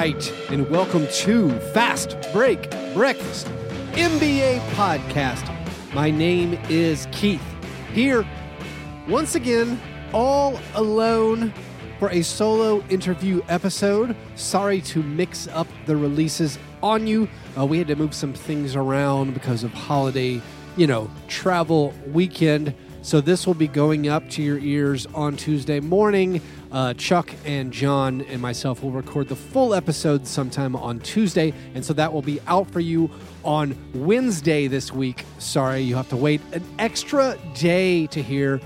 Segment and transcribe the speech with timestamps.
[0.00, 3.46] right, and welcome to Fast Break Breakfast
[3.92, 5.46] NBA podcast.
[5.92, 7.44] My name is Keith.
[7.92, 8.26] Here,
[9.06, 9.78] once again,
[10.14, 11.52] all alone
[11.98, 14.16] for a solo interview episode.
[14.36, 17.28] Sorry to mix up the releases on you.
[17.58, 20.40] Uh, we had to move some things around because of holiday,
[20.78, 22.74] you know, travel weekend.
[23.02, 26.40] So this will be going up to your ears on Tuesday morning.
[26.72, 31.84] Uh, Chuck and John and myself will record the full episode sometime on Tuesday, and
[31.84, 33.10] so that will be out for you
[33.44, 35.24] on Wednesday this week.
[35.38, 38.60] Sorry, you have to wait an extra day to hear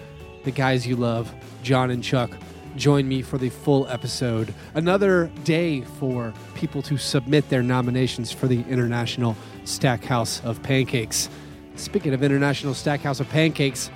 [0.45, 2.31] the guys you love, John and Chuck,
[2.77, 4.53] join me for the full episode.
[4.75, 11.29] Another day for people to submit their nominations for the International Stackhouse of Pancakes.
[11.77, 13.91] Speaking of International Stackhouse of Pancakes,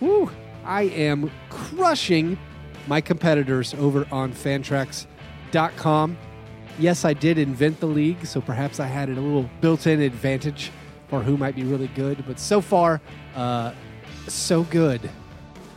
[0.00, 0.30] whoo,
[0.64, 2.38] I am crushing
[2.86, 6.16] my competitors over on fantrax.com.
[6.78, 10.72] Yes, I did invent the league, so perhaps I had a little built in advantage
[11.08, 13.00] for who might be really good, but so far,
[13.36, 13.72] uh,
[14.26, 15.08] so good.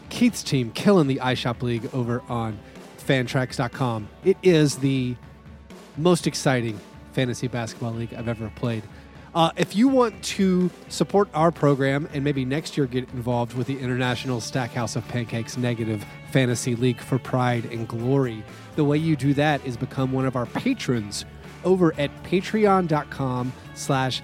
[0.09, 2.57] Keith's team killing the iShop League over on
[2.97, 4.07] fantrax.com.
[4.23, 5.15] It is the
[5.97, 6.79] most exciting
[7.13, 8.83] fantasy basketball league I've ever played.
[9.35, 13.67] Uh, if you want to support our program and maybe next year get involved with
[13.67, 18.43] the International Stackhouse of Pancakes Negative Fantasy League for Pride and Glory,
[18.75, 21.25] the way you do that is become one of our patrons
[21.63, 24.21] over at patreon.com slash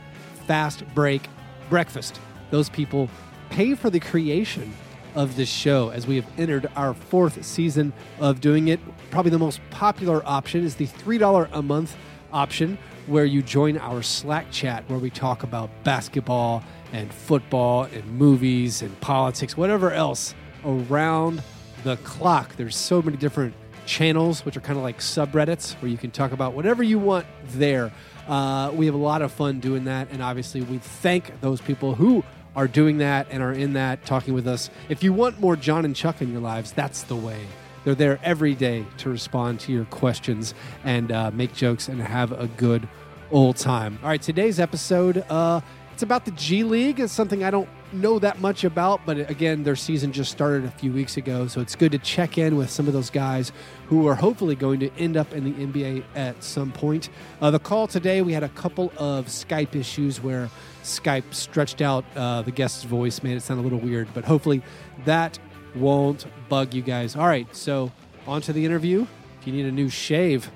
[0.48, 1.28] fast break
[1.70, 2.20] breakfast.
[2.52, 3.10] Those people
[3.50, 4.74] pay for the creation
[5.16, 8.80] of this show as we have entered our fourth season of doing it.
[9.12, 11.96] Probably the most popular option is the $3 a month
[12.34, 18.06] option where you join our Slack chat where we talk about basketball and football and
[18.18, 21.42] movies and politics, whatever else around
[21.84, 22.56] the clock.
[22.56, 23.54] There's so many different
[23.86, 27.26] channels, which are kind of like subreddits, where you can talk about whatever you want
[27.48, 27.92] there.
[28.28, 31.96] Uh, we have a lot of fun doing that, and obviously, we thank those people
[31.96, 32.24] who
[32.56, 34.70] are doing that and are in that talking with us.
[34.88, 37.42] If you want more John and Chuck in your lives, that's the way.
[37.84, 42.32] They're there every day to respond to your questions and uh, make jokes and have
[42.32, 42.88] a good
[43.32, 44.00] old time.
[44.02, 45.62] All right, today's episode, uh,
[45.92, 47.00] it's about the G League.
[47.00, 50.72] It's something I don't know that much about, but again, their season just started a
[50.72, 53.52] few weeks ago, so it's good to check in with some of those guys
[53.88, 57.10] who are hopefully going to end up in the NBA at some point.
[57.42, 60.50] Uh, the call today, we had a couple of Skype issues where
[60.84, 64.64] Skype stretched out uh, the guest's voice, made it sound a little weird, but hopefully
[65.06, 65.38] that
[65.76, 67.16] won't bug you guys.
[67.16, 67.92] All right, so
[68.28, 69.06] on to the interview.
[69.40, 70.50] If you need a new shave,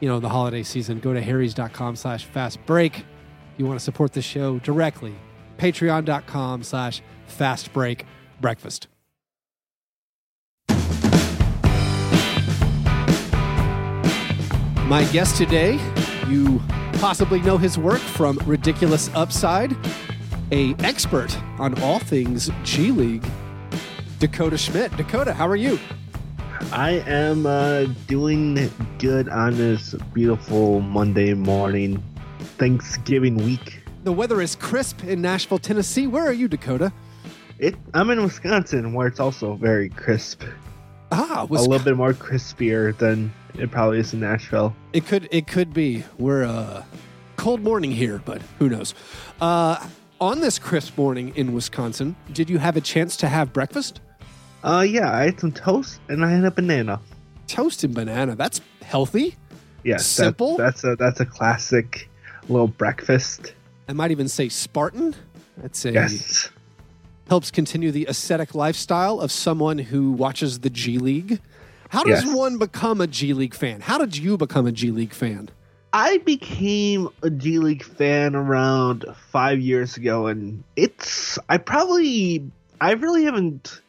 [0.00, 3.04] you know, the holiday season, go to harrys.com slash fast break.
[3.56, 5.14] You want to support the show directly,
[5.58, 8.06] patreon.com slash fast break
[8.40, 8.88] breakfast.
[14.90, 15.78] My guest today,
[16.26, 16.60] you
[16.94, 19.76] possibly know his work from Ridiculous Upside,
[20.50, 23.24] a expert on all things G League,
[24.20, 24.94] Dakota Schmidt.
[24.98, 25.78] Dakota, how are you?
[26.72, 32.02] I am uh, doing good on this beautiful Monday morning,
[32.58, 33.80] Thanksgiving week.
[34.04, 36.06] The weather is crisp in Nashville, Tennessee.
[36.06, 36.92] Where are you, Dakota?
[37.58, 37.76] It.
[37.94, 40.42] I'm in Wisconsin, where it's also very crisp.
[41.12, 44.76] Ah, a little bit more crispier than it probably is in Nashville.
[44.92, 45.28] It could.
[45.30, 46.04] It could be.
[46.18, 46.84] We're uh,
[47.36, 48.94] cold morning here, but who knows?
[49.40, 49.88] Uh,
[50.20, 54.02] on this crisp morning in Wisconsin, did you have a chance to have breakfast?
[54.62, 57.00] Uh, yeah, I had some toast and I had a banana.
[57.46, 58.36] Toast and banana.
[58.36, 59.36] That's healthy.
[59.84, 60.56] Yes, simple.
[60.56, 62.08] That, that's a that's a classic
[62.48, 63.54] little breakfast.
[63.88, 65.16] I might even say Spartan.
[65.56, 66.50] That's a yes.
[67.28, 71.40] helps continue the ascetic lifestyle of someone who watches the G League.
[71.88, 72.34] How does Yes.
[72.36, 73.80] one become a G League fan?
[73.80, 75.48] How did you become a G League fan?
[75.92, 82.48] I became a G League fan around five years ago, and it's I probably
[82.80, 83.80] I really haven't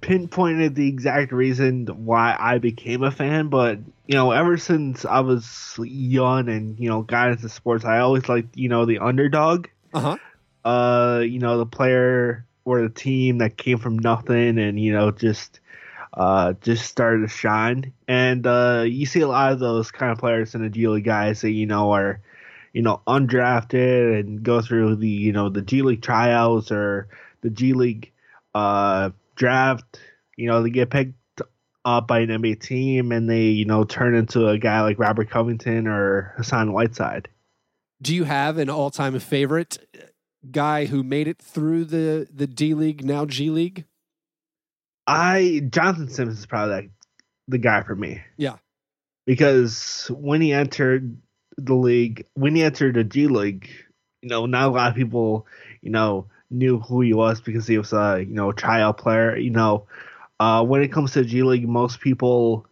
[0.00, 5.20] pinpointed the exact reason why I became a fan, but you know, ever since I
[5.20, 9.68] was young and you know got into sports, I always liked you know the underdog,
[9.94, 10.16] Uh huh.
[10.64, 15.10] uh, you know the player or the team that came from nothing and you know
[15.10, 15.60] just
[16.14, 20.18] uh just started to shine and uh you see a lot of those kind of
[20.18, 22.20] players in the G League guys that you know are
[22.72, 27.08] you know undrafted and go through the you know the G League tryouts or
[27.42, 28.10] the G League
[28.54, 29.10] uh
[29.40, 29.98] draft
[30.36, 31.14] you know they get picked
[31.84, 35.30] up by an NBA team and they you know turn into a guy like Robert
[35.30, 37.28] Covington or Hassan Whiteside
[38.02, 39.78] Do you have an all time favorite
[40.50, 43.84] guy who made it through the, the D League, now G League?
[45.06, 46.90] I Jonathan Simmons is probably like
[47.48, 48.22] the guy for me.
[48.36, 48.56] Yeah.
[49.26, 51.16] because when he entered
[51.56, 53.68] the league, when he entered the G League,
[54.22, 55.46] you know, not a lot of people,
[55.80, 59.36] you know, knew who he was because he was a you know tryout player.
[59.36, 59.86] You know,
[60.38, 62.66] uh, when it comes to G League, most people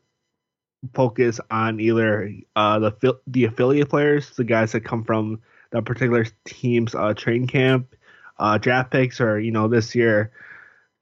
[0.95, 5.41] focus on either uh, the the affiliate players, the guys that come from
[5.71, 7.95] that particular team's uh, training camp,
[8.39, 10.33] uh, draft picks, or you know this year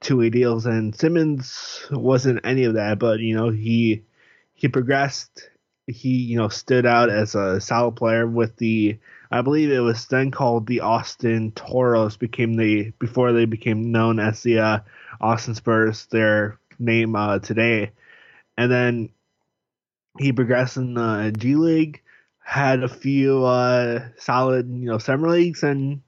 [0.01, 0.65] two way deals.
[0.65, 4.03] And Simmons wasn't any of that, but you know he
[4.53, 5.49] he progressed.
[5.87, 8.99] He you know stood out as a solid player with the
[9.31, 14.19] I believe it was then called the Austin Toros became the before they became known
[14.19, 14.79] as the uh,
[15.19, 17.91] Austin Spurs their name uh, today,
[18.57, 19.09] and then
[20.19, 22.01] he progressed in the G League,
[22.43, 26.01] had a few uh, solid you know summer leagues, and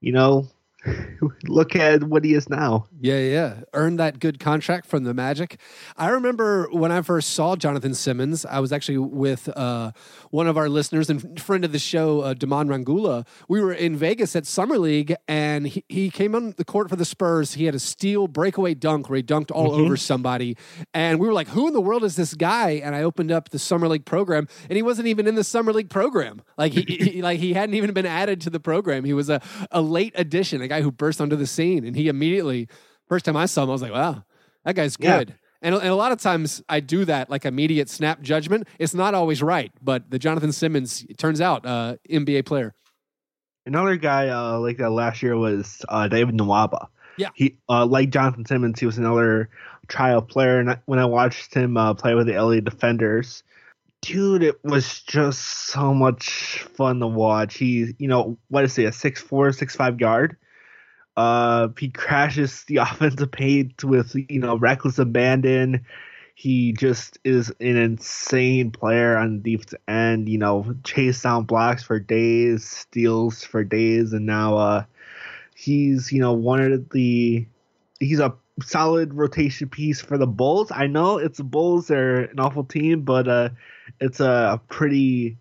[0.00, 0.48] you know
[1.44, 2.86] look at what he is now.
[3.00, 3.60] Yeah, yeah.
[3.74, 5.60] Earned that good contract from the Magic.
[5.96, 9.92] I remember when I first saw Jonathan Simmons, I was actually with uh,
[10.30, 13.26] one of our listeners and friend of the show, uh, Damon Rangula.
[13.48, 16.96] We were in Vegas at Summer League, and he, he came on the court for
[16.96, 17.54] the Spurs.
[17.54, 19.84] He had a steal breakaway dunk where he dunked all mm-hmm.
[19.84, 20.56] over somebody.
[20.94, 22.72] And we were like, who in the world is this guy?
[22.72, 25.72] And I opened up the Summer League program, and he wasn't even in the Summer
[25.72, 26.42] League program.
[26.56, 29.04] Like he, he like he hadn't even been added to the program.
[29.04, 29.40] He was a,
[29.70, 31.84] a late addition, guy who burst onto the scene.
[31.84, 32.68] And he immediately–
[33.10, 34.22] First time I saw him, I was like, wow,
[34.64, 35.30] that guy's good.
[35.30, 35.34] Yeah.
[35.62, 38.68] And, and a lot of times I do that, like immediate snap judgment.
[38.78, 42.72] It's not always right, but the Jonathan Simmons, turns out, uh, NBA player.
[43.66, 46.86] Another guy uh, like that last year was uh, David Nwaba.
[47.18, 47.30] Yeah.
[47.34, 49.50] He, uh, like Jonathan Simmons, he was another
[49.88, 50.60] trial player.
[50.60, 53.42] And when I watched him uh, play with the LA Defenders,
[54.02, 57.56] dude, it was just so much fun to watch.
[57.56, 60.36] He, you know, what is he, a six four, six five guard?
[61.20, 65.84] Uh, he crashes the offensive paint with you know reckless abandon.
[66.34, 70.30] He just is an insane player on the defensive end.
[70.30, 74.84] You know, chase down blocks for days, steals for days, and now uh,
[75.54, 77.46] he's you know one of the
[77.98, 80.72] he's a solid rotation piece for the Bulls.
[80.72, 83.50] I know it's the Bulls; they're an awful team, but uh,
[84.00, 85.36] it's a pretty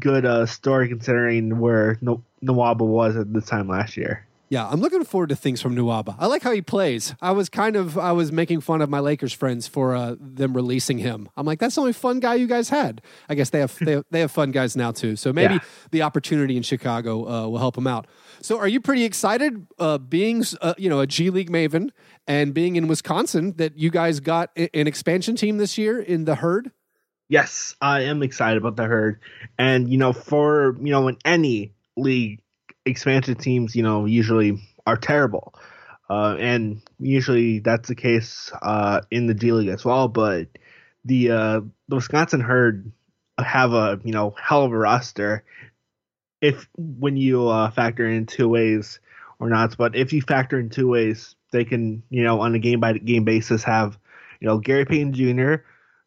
[0.00, 1.94] good uh, story considering where
[2.42, 4.26] Nwaba was at this time last year.
[4.52, 6.14] Yeah, I'm looking forward to things from Nwaba.
[6.18, 7.14] I like how he plays.
[7.22, 10.52] I was kind of I was making fun of my Lakers friends for uh, them
[10.52, 11.30] releasing him.
[11.38, 13.00] I'm like, that's the only fun guy you guys had.
[13.30, 15.16] I guess they have they have, they have fun guys now too.
[15.16, 15.60] So maybe yeah.
[15.90, 18.06] the opportunity in Chicago uh, will help him out.
[18.42, 21.88] So are you pretty excited uh, being uh, you know a G League maven
[22.26, 26.34] and being in Wisconsin that you guys got an expansion team this year in the
[26.34, 26.72] Herd?
[27.30, 29.18] Yes, I am excited about the Herd,
[29.56, 32.41] and you know for you know in any league
[32.84, 35.54] expansion teams, you know, usually are terrible.
[36.10, 40.08] Uh, and usually that's the case uh, in the G League as well.
[40.08, 40.48] But
[41.04, 42.92] the uh, the Wisconsin Herd
[43.38, 45.44] have a you know hell of a roster
[46.40, 49.00] if when you uh, factor in two ways
[49.38, 49.76] or not.
[49.76, 52.92] But if you factor in two ways, they can you know on a game by
[52.94, 53.96] game basis have
[54.40, 55.62] you know Gary Payton Jr.,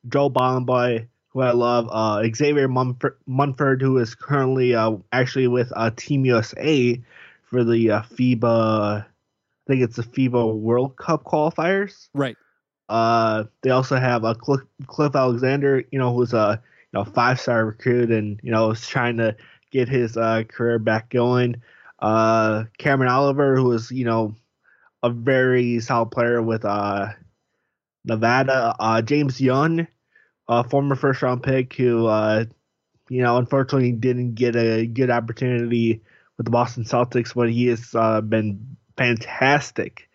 [0.07, 5.71] Joe Bolomboy, who I love, uh, Xavier Munford, Munford, who is currently uh, actually with
[5.75, 7.01] uh, Team USA
[7.43, 9.05] for the uh, FIBA, I
[9.67, 12.07] think it's the FIBA World Cup qualifiers.
[12.13, 12.37] Right.
[12.87, 16.63] Uh, they also have a uh, Cliff, Cliff Alexander, you know, who's a
[16.93, 19.35] you know five star recruit and you know is trying to
[19.71, 21.61] get his uh, career back going.
[21.99, 24.35] Uh, Cameron Oliver, who is you know
[25.03, 27.09] a very solid player with uh,
[28.05, 28.73] Nevada.
[28.79, 29.85] Uh, James Young,
[30.47, 32.45] a former first round pick who, uh,
[33.09, 36.01] you know, unfortunately didn't get a good opportunity
[36.37, 40.09] with the Boston Celtics, but he has uh, been fantastic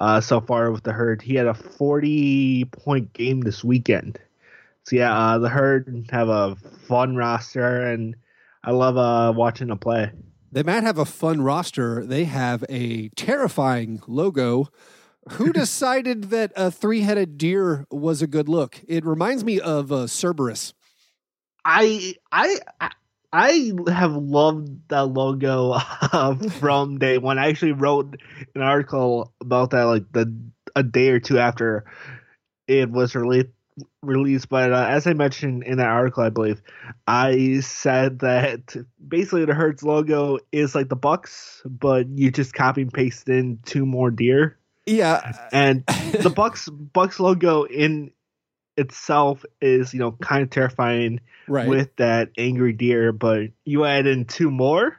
[0.00, 1.22] uh, so far with the Herd.
[1.22, 4.18] He had a 40 point game this weekend.
[4.84, 8.16] So, yeah, uh, the Herd have a fun roster, and
[8.62, 10.12] I love uh, watching them play.
[10.52, 12.04] They might have a fun roster.
[12.04, 14.68] They have a terrifying logo
[15.32, 18.80] who decided that a three-headed deer was a good look?
[18.86, 20.74] It reminds me of uh, Cerberus.
[21.64, 22.58] I I
[23.32, 27.38] I have loved that logo uh, from day one.
[27.38, 28.16] I actually wrote
[28.54, 30.32] an article about that like the
[30.76, 31.84] a day or two after
[32.68, 33.48] it was released
[34.02, 36.62] released but uh, as i mentioned in that article i believe
[37.08, 38.76] i said that
[39.08, 43.58] basically the Herd's logo is like the bucks but you just copy and paste in
[43.64, 48.10] two more deer yeah, and the Bucks Bucks logo in
[48.76, 51.68] itself is you know kind of terrifying right.
[51.68, 54.98] with that angry deer, but you add in two more,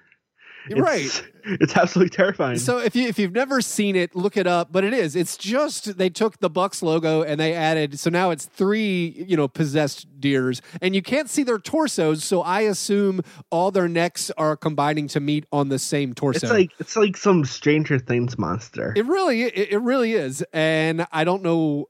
[0.68, 1.24] It's, Right.
[1.48, 2.58] It's absolutely terrifying.
[2.58, 4.72] So if you if you've never seen it, look it up.
[4.72, 5.16] But it is.
[5.16, 8.00] It's just they took the Bucks logo and they added.
[8.00, 12.24] So now it's three, you know, possessed deers, and you can't see their torsos.
[12.24, 16.48] So I assume all their necks are combining to meet on the same torso.
[16.48, 18.92] it's like it's like some Stranger Things monster.
[18.96, 21.90] It really, it, it really is, and I don't know.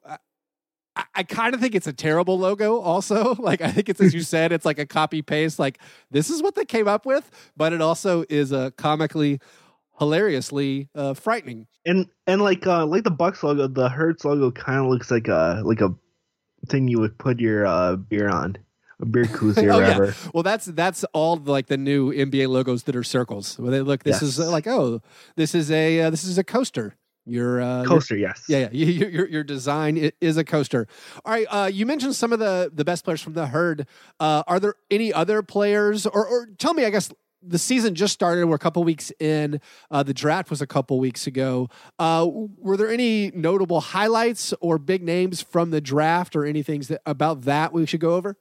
[0.95, 2.79] I, I kind of think it's a terrible logo.
[2.79, 5.59] Also, like I think it's as you said, it's like a copy paste.
[5.59, 5.79] Like
[6.11, 9.39] this is what they came up with, but it also is a comically,
[9.99, 11.67] hilariously uh, frightening.
[11.85, 15.27] and and like uh like the Bucks logo, the Herd's logo kind of looks like
[15.27, 15.93] a like a
[16.67, 18.57] thing you would put your uh beer on,
[18.99, 19.97] a beer koozie or Oh, yeah.
[19.97, 20.15] whatever.
[20.33, 23.57] Well, that's that's all like the new NBA logos that are circles.
[23.59, 24.47] Where they look, this is Yes.
[24.47, 25.01] uh, like oh,
[25.35, 26.95] this is a uh, this is a coaster.
[27.25, 28.43] Your uh, your- Coaster, yes.
[28.47, 28.85] Yeah, yeah.
[28.95, 30.87] Your, your, your design is a coaster.
[31.25, 31.47] All right.
[31.49, 33.87] Uh, you mentioned some of the the best players from the herd.
[34.19, 36.85] Uh, are there any other players, or, or tell me?
[36.85, 38.45] I guess the season just started.
[38.45, 39.59] We're a couple weeks in.
[39.89, 41.69] Uh, the draft was a couple weeks ago.
[41.99, 47.01] Uh, were there any notable highlights or big names from the draft, or anything that
[47.07, 48.37] about that we should go over?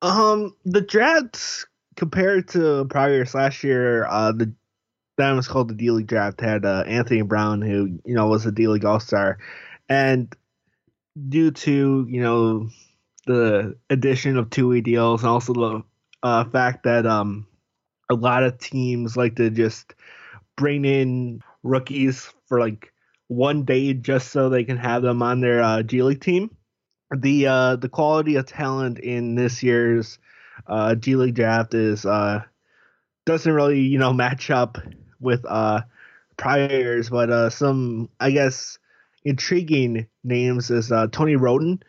[0.00, 1.66] Um, the drafts
[1.96, 4.52] compared to prior years last year, uh, the
[5.18, 8.46] that was called the D League draft had uh, Anthony Brown, who you know was
[8.46, 9.38] a D League All Star,
[9.88, 10.34] and
[11.28, 12.68] due to you know
[13.26, 15.82] the addition of two way deals and also the
[16.22, 17.46] uh, fact that um
[18.10, 19.94] a lot of teams like to just
[20.56, 22.92] bring in rookies for like
[23.26, 26.56] one day just so they can have them on their uh, G League team.
[27.14, 30.18] The uh, the quality of talent in this year's
[30.66, 32.44] uh, G League draft is uh,
[33.26, 34.78] doesn't really you know match up
[35.20, 35.82] with uh,
[36.36, 38.78] priors, but uh, some I guess
[39.24, 41.82] intriguing names is uh, Tony Roden,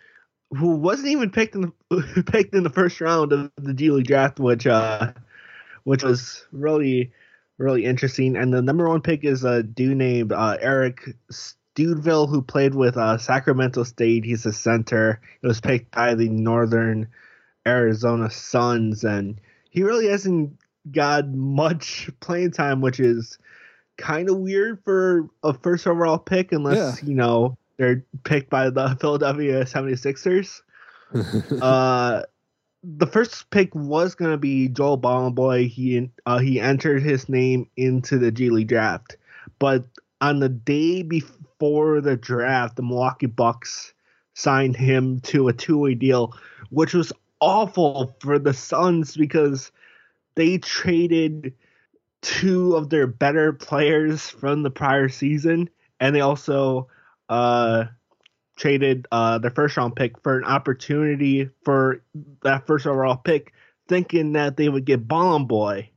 [0.51, 4.07] who wasn't even picked in the picked in the first round of the G League
[4.07, 5.13] draft, which uh,
[5.83, 7.11] which was really
[7.57, 8.35] really interesting.
[8.35, 12.97] And the number one pick is a dude named uh, Eric Stuteville, who played with
[12.97, 14.25] uh, Sacramento State.
[14.25, 15.21] He's a center.
[15.41, 17.07] He was picked by the Northern
[17.67, 20.58] Arizona Suns, and he really hasn't
[20.91, 23.37] got much playing time, which is
[23.97, 28.95] kind of weird for a first overall pick, unless you know they're picked by the
[29.01, 30.61] Philadelphia 76ers.
[31.61, 32.23] uh,
[32.83, 35.67] the first pick was going to be Joel Boy.
[35.67, 39.17] He uh, he entered his name into the G League draft,
[39.59, 39.85] but
[40.21, 43.93] on the day before the draft, the Milwaukee Bucks
[44.33, 46.33] signed him to a two-way deal,
[46.69, 49.71] which was awful for the Suns because
[50.39, 51.53] they traded
[52.21, 55.69] two of their better players from the prior season,
[55.99, 56.87] and they also
[57.27, 57.83] uh,
[58.55, 62.01] traded uh, their first round pick for an opportunity for
[62.43, 63.51] that first overall pick,
[63.89, 65.89] thinking that they would get Bolomboy,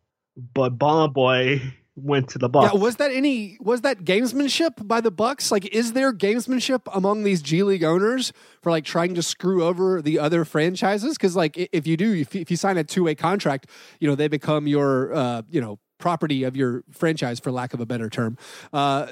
[0.55, 1.73] but Bolomboy
[2.03, 2.73] went to the Bucks.
[2.75, 5.51] Yeah, was that any was that gamesmanship by the Bucks?
[5.51, 8.33] Like, is there gamesmanship among these G League owners
[8.63, 11.17] for like trying to screw over the other franchises?
[11.17, 13.69] Because like, if you do, if you, sign a two way contract,
[14.01, 17.81] you know they become your uh, you know property of your franchise, for lack of
[17.81, 18.37] a better term.
[18.73, 19.07] Uh,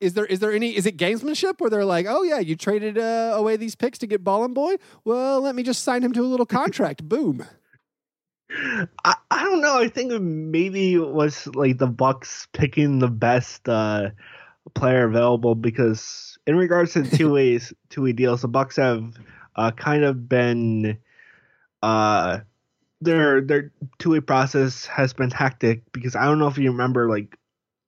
[0.00, 2.96] is there is there any is it gamesmanship where they're like, oh yeah, you traded
[2.96, 4.78] uh, away these picks to get Bolomboy?
[5.04, 7.02] Well, let me just sign him to a little contract.
[7.08, 7.44] Boom.
[8.50, 9.78] I, I don't know.
[9.78, 14.10] I think maybe it was like the Bucks picking the best uh,
[14.74, 19.14] player available because in regards to two ways two way deals, the Bucks have
[19.56, 20.98] uh, kind of been
[21.82, 22.40] uh,
[23.00, 27.08] their their two way process has been hectic because I don't know if you remember
[27.08, 27.36] like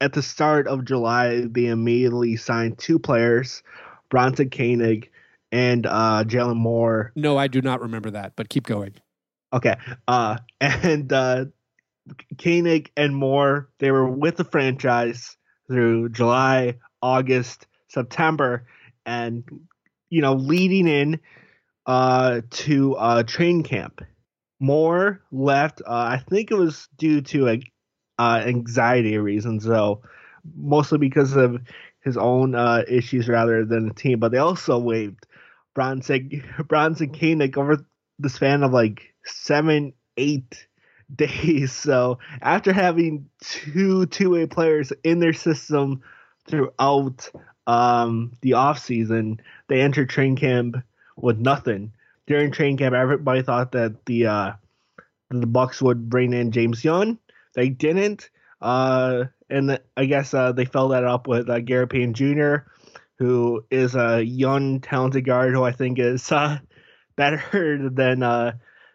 [0.00, 3.62] at the start of July they immediately signed two players,
[4.10, 5.10] Bronson Koenig
[5.52, 8.94] and uh, Jalen Moore No, I do not remember that, but keep going.
[9.52, 9.76] Okay.
[10.06, 11.46] Uh and uh
[12.42, 15.36] Koenig and Moore, they were with the franchise
[15.68, 18.66] through July, August, September,
[19.06, 19.44] and
[20.10, 21.20] you know, leading in
[21.86, 24.02] uh to uh train camp.
[24.60, 27.60] Moore left, uh, I think it was due to a
[28.18, 30.02] uh anxiety reasons though,
[30.56, 31.60] mostly because of
[32.04, 35.26] his own uh issues rather than the team, but they also waived
[35.74, 37.84] Bronson Bronson Koenig over
[38.20, 40.66] the span of like seven, eight
[41.14, 41.72] days.
[41.72, 46.02] So after having two two way players in their system
[46.48, 47.30] throughout
[47.66, 50.76] um, the off season, they entered train camp
[51.16, 51.92] with nothing.
[52.26, 54.52] During train camp, everybody thought that the uh,
[55.30, 57.18] the Bucks would bring in James Young.
[57.54, 61.88] They didn't, uh, and the, I guess uh, they filled that up with uh, Gary
[61.88, 62.56] Payne Jr.,
[63.18, 66.58] who is a young, talented guard who I think is uh,
[67.20, 68.52] better than uh,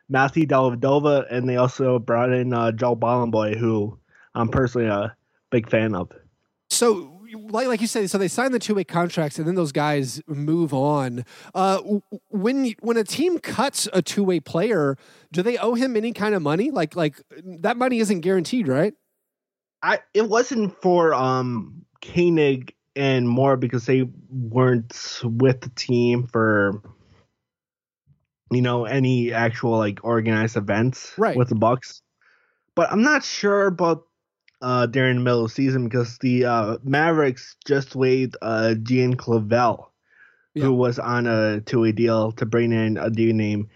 [0.09, 3.99] Matthew Dellavedova, and they also brought in uh, Joel Bolomboy, who
[4.33, 5.15] I'm personally a
[5.51, 6.11] big fan of.
[6.71, 9.71] So like like you said, so they sign the two way contracts, and then those
[9.71, 11.23] guys move on.
[11.53, 11.79] Uh,
[12.29, 14.97] when when a team cuts a two way player,
[15.31, 16.71] do they owe him any kind of money?
[16.71, 18.93] Like like that money isn't guaranteed, right?
[19.83, 26.81] I it wasn't for um Koenig and Moore because they weren't with the team for
[28.51, 31.37] you know any actual like organized events right.
[31.37, 32.01] with the Bucks.
[32.75, 34.05] But I'm not sure about
[34.61, 39.15] uh, during the middle of the season because the uh, Mavericks just waived uh, Gian
[39.15, 39.91] Clavel,
[40.53, 40.65] yeah.
[40.65, 43.69] who was on a two way deal to bring in a dude named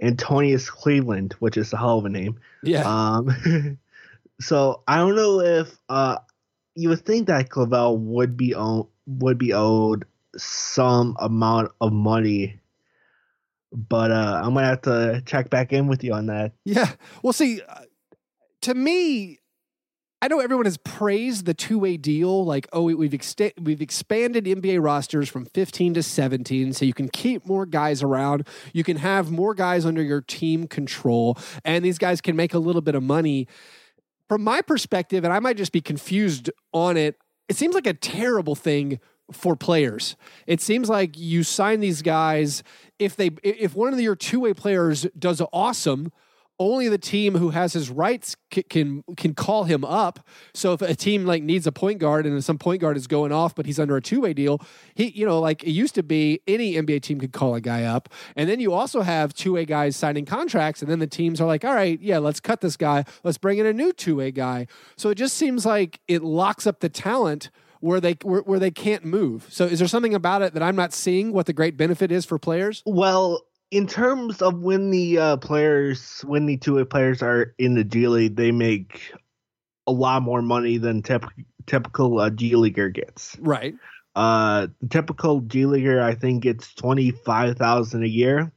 [0.00, 2.38] Antonius Cleveland, which is a hell of a name.
[2.62, 2.82] Yeah.
[2.86, 3.78] Um,
[4.40, 6.18] so I don't know if uh,
[6.74, 12.60] you would think that Clavel would be owned, would be owed some amount of money
[13.74, 16.52] but uh, I'm gonna have to check back in with you on that.
[16.64, 16.92] Yeah.
[17.22, 17.82] Well, see, uh,
[18.62, 19.38] to me,
[20.22, 24.44] I know everyone has praised the two way deal, like oh we've ex- we've expanded
[24.44, 28.96] NBA rosters from 15 to 17, so you can keep more guys around, you can
[28.98, 32.94] have more guys under your team control, and these guys can make a little bit
[32.94, 33.48] of money.
[34.28, 37.92] From my perspective, and I might just be confused on it, it seems like a
[37.92, 39.00] terrible thing
[39.32, 40.16] for players.
[40.46, 42.62] It seems like you sign these guys
[42.98, 46.12] if they if one of your two way players does awesome
[46.58, 48.36] only the team who has his rights
[48.68, 50.20] can, can call him up.
[50.52, 53.32] So if a team like needs a point guard and some point guard is going
[53.32, 54.60] off, but he's under a two way deal,
[54.94, 57.84] he you know like it used to be any NBA team could call a guy
[57.84, 61.40] up, and then you also have two way guys signing contracts, and then the teams
[61.40, 64.16] are like, all right, yeah, let's cut this guy, let's bring in a new two
[64.16, 64.66] way guy.
[64.96, 67.50] So it just seems like it locks up the talent
[67.84, 69.46] where they where, where, they can't move.
[69.50, 72.24] So is there something about it that I'm not seeing what the great benefit is
[72.24, 72.82] for players?
[72.86, 77.74] Well, in terms of when the uh, players, when the two way players are in
[77.74, 79.12] the G League, they make
[79.86, 81.28] a lot more money than tep-
[81.66, 83.36] typical uh, G Leaguer gets.
[83.38, 83.74] Right.
[84.16, 88.50] Uh, the typical G Leaguer, I think, gets twenty five thousand a year,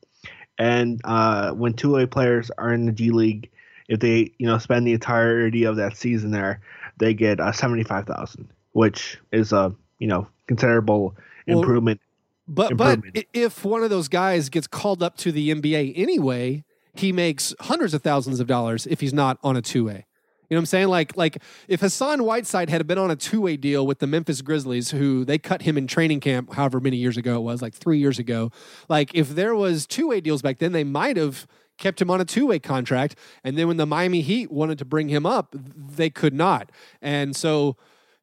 [0.57, 3.49] and uh, when two way players are in the G League,
[3.89, 6.61] if they you know spend the entirety of that season there,
[6.97, 11.15] they get uh, seventy five thousand, which is a you know considerable
[11.47, 11.99] well, improvement
[12.47, 12.99] but but
[13.33, 16.63] if one of those guys gets called up to the NBA anyway,
[16.93, 20.05] he makes hundreds of thousands of dollars if he's not on a two way.
[20.49, 20.87] You know what I'm saying?
[20.87, 24.41] Like like if Hassan Whiteside had been on a two way deal with the Memphis
[24.41, 27.73] Grizzlies, who they cut him in training camp, however many years ago it was, like
[27.73, 28.49] three years ago.
[28.87, 32.21] Like if there was two way deals back then, they might have kept him on
[32.21, 33.17] a two way contract.
[33.43, 36.71] And then when the Miami Heat wanted to bring him up, they could not.
[37.01, 37.75] And so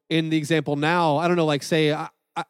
[0.09, 1.95] in the example now, I don't know, like say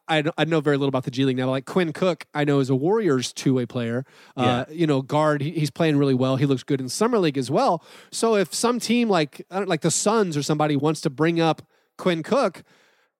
[0.08, 1.50] I, I, know very little about the G League now.
[1.50, 4.04] Like Quinn Cook, I know is a Warriors two way player.
[4.36, 4.74] Uh, yeah.
[4.74, 5.42] You know, guard.
[5.42, 6.36] He, he's playing really well.
[6.36, 7.84] He looks good in summer league as well.
[8.10, 11.62] So if some team like like the Suns or somebody wants to bring up
[11.98, 12.64] Quinn Cook,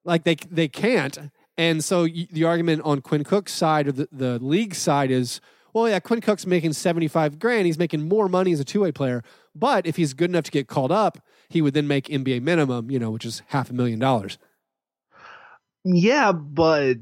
[0.04, 1.30] like they they can't.
[1.56, 5.40] And so the argument on Quinn Cook's side or the, the league side is,
[5.76, 7.66] well, yeah, Quinn Cook's making seventy five grand.
[7.66, 9.22] He's making more money as a two way player.
[9.54, 11.18] But if he's good enough to get called up,
[11.50, 12.90] he would then make NBA minimum.
[12.90, 14.38] You know, which is half a million dollars.
[15.84, 16.96] Yeah, but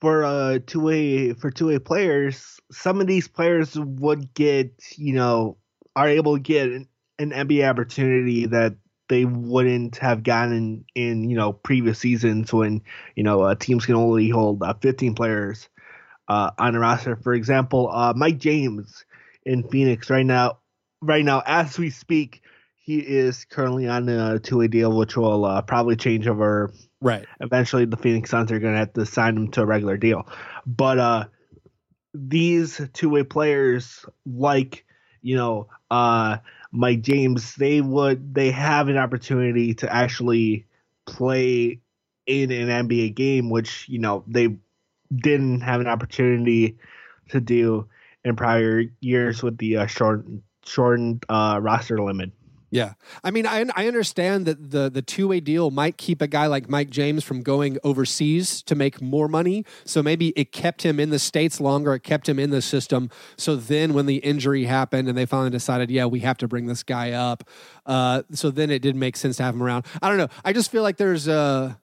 [0.00, 5.12] for uh two way for two way players, some of these players would get you
[5.12, 5.56] know
[5.94, 6.88] are able to get an,
[7.20, 8.74] an NBA opportunity that
[9.08, 12.82] they wouldn't have gotten in you know previous seasons when
[13.14, 15.68] you know uh, teams can only hold uh, 15 players
[16.30, 17.16] uh, on a roster.
[17.16, 19.04] For example, uh, Mike James
[19.44, 20.58] in Phoenix right now,
[21.02, 22.42] right now as we speak,
[22.78, 27.24] he is currently on a two way deal, which will uh, probably change over Right.
[27.40, 30.28] Eventually, the Phoenix Suns are going to have to sign him to a regular deal.
[30.66, 31.24] But uh,
[32.12, 34.84] these two way players, like
[35.22, 36.38] you know uh,
[36.72, 40.66] Mike James, they would they have an opportunity to actually
[41.06, 41.80] play
[42.26, 44.56] in an NBA game, which you know they
[45.14, 46.76] didn't have an opportunity
[47.30, 47.88] to do
[48.24, 52.32] in prior years with the uh, shortened shortened uh, roster limit.
[52.72, 52.92] Yeah,
[53.24, 56.46] I mean, I I understand that the the two way deal might keep a guy
[56.46, 59.64] like Mike James from going overseas to make more money.
[59.84, 61.94] So maybe it kept him in the states longer.
[61.94, 63.10] It kept him in the system.
[63.36, 66.66] So then, when the injury happened and they finally decided, yeah, we have to bring
[66.66, 67.42] this guy up.
[67.86, 69.84] Uh, so then it did make sense to have him around.
[70.00, 70.28] I don't know.
[70.44, 71.74] I just feel like there's uh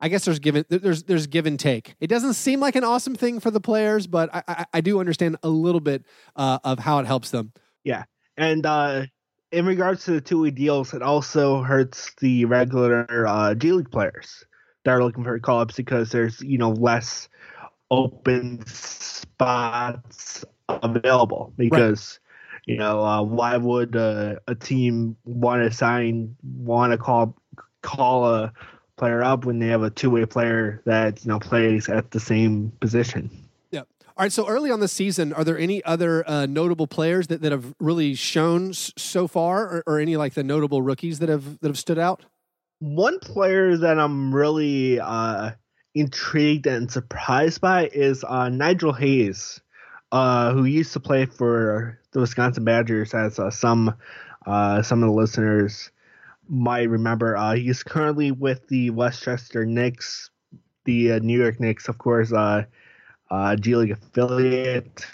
[0.00, 1.94] I guess there's given there's there's give and take.
[2.00, 5.00] It doesn't seem like an awesome thing for the players, but I I, I do
[5.00, 6.04] understand a little bit
[6.36, 7.52] uh, of how it helps them.
[7.84, 8.04] Yeah,
[8.36, 9.06] and uh,
[9.52, 13.90] in regards to the two way deals, it also hurts the regular uh, G League
[13.90, 14.44] players
[14.84, 17.28] that are looking for call ups because there's you know less
[17.90, 22.72] open spots available because right.
[22.72, 27.36] you know uh, why would uh, a team want to sign want to call
[27.82, 28.52] call a
[29.00, 32.20] player up when they have a two way player that you know plays at the
[32.20, 33.30] same position.
[33.72, 33.80] Yeah.
[33.80, 34.32] All right.
[34.32, 37.74] So early on the season, are there any other uh, notable players that, that have
[37.80, 41.68] really shown s- so far, or, or any like the notable rookies that have that
[41.68, 42.26] have stood out?
[42.78, 45.52] One player that I'm really uh,
[45.94, 49.60] intrigued and surprised by is uh, Nigel Hayes,
[50.12, 53.94] uh, who used to play for the Wisconsin Badgers, as uh, some
[54.46, 55.90] uh, some of the listeners
[56.50, 57.36] might remember.
[57.36, 60.30] Uh, he's currently with the Westchester Knicks,
[60.84, 62.64] the uh, New York Knicks, of course, uh,
[63.30, 65.06] uh, G League affiliate.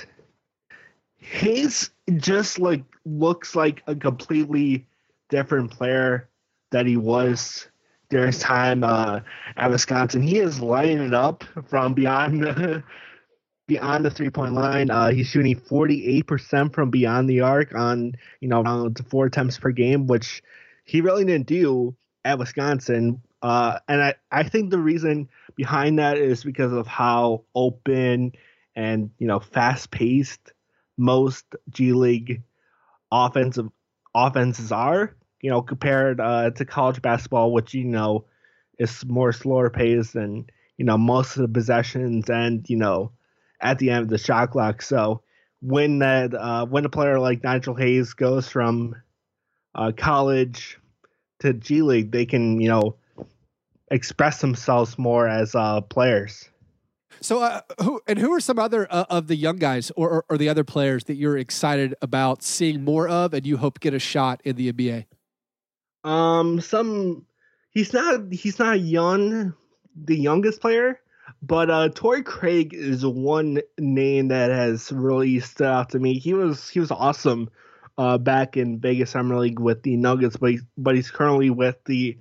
[1.19, 4.87] He's just like looks like a completely
[5.29, 6.29] different player
[6.71, 7.69] that he was
[8.09, 9.21] during his time uh,
[9.57, 10.23] at Wisconsin.
[10.23, 12.83] He is lighting it up from beyond the
[13.67, 14.91] beyond the three point line.
[14.91, 19.27] Uh, he's shooting forty eight percent from beyond the arc on you know around four
[19.27, 20.43] attempts per game, which
[20.87, 21.95] he really didn't do
[22.25, 23.21] at Wisconsin.
[23.43, 28.33] Uh, and I, I think the reason behind that is because of how open
[28.75, 30.53] and you know fast paced
[30.97, 32.43] most G League
[33.13, 33.69] offensive
[34.15, 35.15] offenses are.
[35.43, 38.25] You know, compared uh, to college basketball, which you know
[38.79, 43.13] is more slower paced and you know most of the possessions and you know
[43.61, 44.83] at the end of the shot clock.
[44.83, 45.23] So
[45.61, 48.97] when that uh, when a player like Nigel Hayes goes from
[49.77, 50.79] uh, college
[51.41, 52.97] to G League, they can you know
[53.91, 56.49] express themselves more as uh, players.
[57.21, 60.25] So, uh, who and who are some other uh, of the young guys or, or,
[60.29, 63.95] or the other players that you're excited about seeing more of, and you hope get
[63.95, 65.07] a shot in the NBA?
[66.05, 67.25] Um, some
[67.71, 69.55] he's not he's not young,
[69.95, 71.01] the youngest player,
[71.43, 76.19] but uh, Torrey Craig is one name that has really stood out to me.
[76.19, 77.49] He was he was awesome
[77.99, 81.77] uh, back in Vegas Summer League with the Nuggets, but he, but he's currently with
[81.85, 82.19] the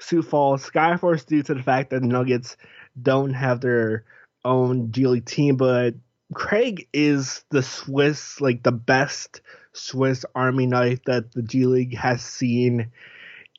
[0.00, 2.56] Sioux Falls Skyforce due to the fact that the Nuggets
[3.00, 4.04] don't have their
[4.44, 5.56] own G League team.
[5.56, 5.94] But
[6.34, 9.40] Craig is the Swiss, like the best
[9.72, 12.90] Swiss Army knife that the G League has seen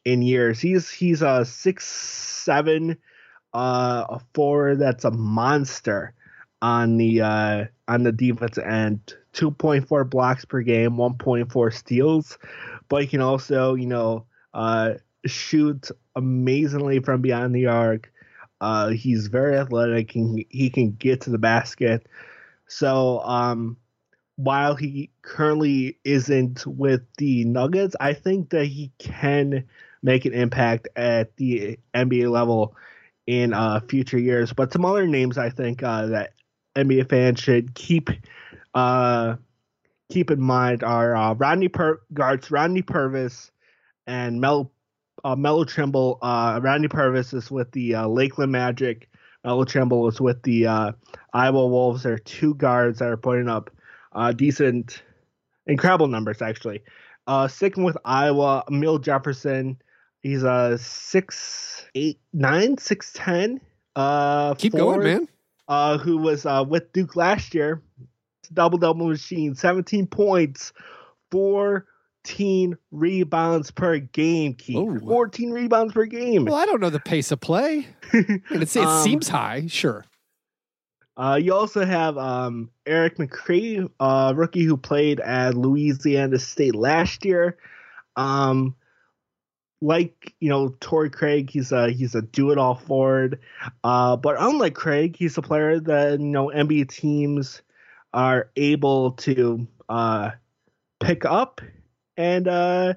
[0.06, 0.60] in years.
[0.60, 2.98] He's he's a six seven
[3.54, 6.14] uh, a forward that's a monster
[6.62, 9.16] on the uh, on the defense end.
[9.34, 12.38] 2.4 blocks per game, 1.4 steals,
[12.88, 14.94] but he can also, you know, uh,
[15.26, 18.12] shoot amazingly from beyond the arc.
[18.62, 20.12] Uh, he's very athletic.
[20.12, 22.08] He, he can get to the basket.
[22.68, 23.78] So, um,
[24.36, 29.66] while he currently isn't with the Nuggets, I think that he can
[30.02, 32.76] make an impact at the NBA level
[33.28, 34.54] in uh, future years.
[34.54, 36.34] But some other names I think uh, that
[36.76, 38.10] NBA fans should keep
[38.74, 39.36] uh,
[40.10, 43.52] keep in mind are uh, Rodney per- guards Rodney Purvis
[44.08, 44.72] and Mel
[45.24, 46.18] uh, Melo Trimble.
[46.22, 49.10] Uh, Rodney Purvis is with the uh, Lakeland Magic.
[49.44, 50.92] Melo Trimble is with the uh,
[51.34, 52.04] Iowa Wolves.
[52.04, 53.70] There are two guards that are putting up
[54.14, 55.04] uh, decent,
[55.68, 56.82] incredible numbers actually.
[57.28, 59.80] Uh, sticking with Iowa, Amile Jefferson.
[60.22, 63.62] He's a six eight nine six ten.
[63.96, 65.28] Uh, Keep forward, going, man.
[65.68, 67.82] Uh, who was uh, with Duke last year?
[68.54, 70.74] Double double machine, seventeen points,
[71.32, 74.54] fourteen rebounds per game.
[74.56, 75.00] Keith, Ooh.
[75.00, 76.46] fourteen rebounds per game.
[76.46, 77.88] Well, I don't know the pace of play.
[78.14, 80.04] It Um, seems high, sure.
[81.16, 87.26] Uh, you also have um, Erik McCree, uh, rookie who played at Louisiana State last
[87.26, 87.58] year.
[88.16, 88.76] Um,
[89.82, 93.40] like you know, Torrey Craig, he's a he's a do it all forward.
[93.84, 97.62] Uh, but unlike Craig, he's a player that you know NBA teams
[98.14, 100.32] are able to uh,
[101.00, 101.62] pick up,
[102.18, 102.94] and uh,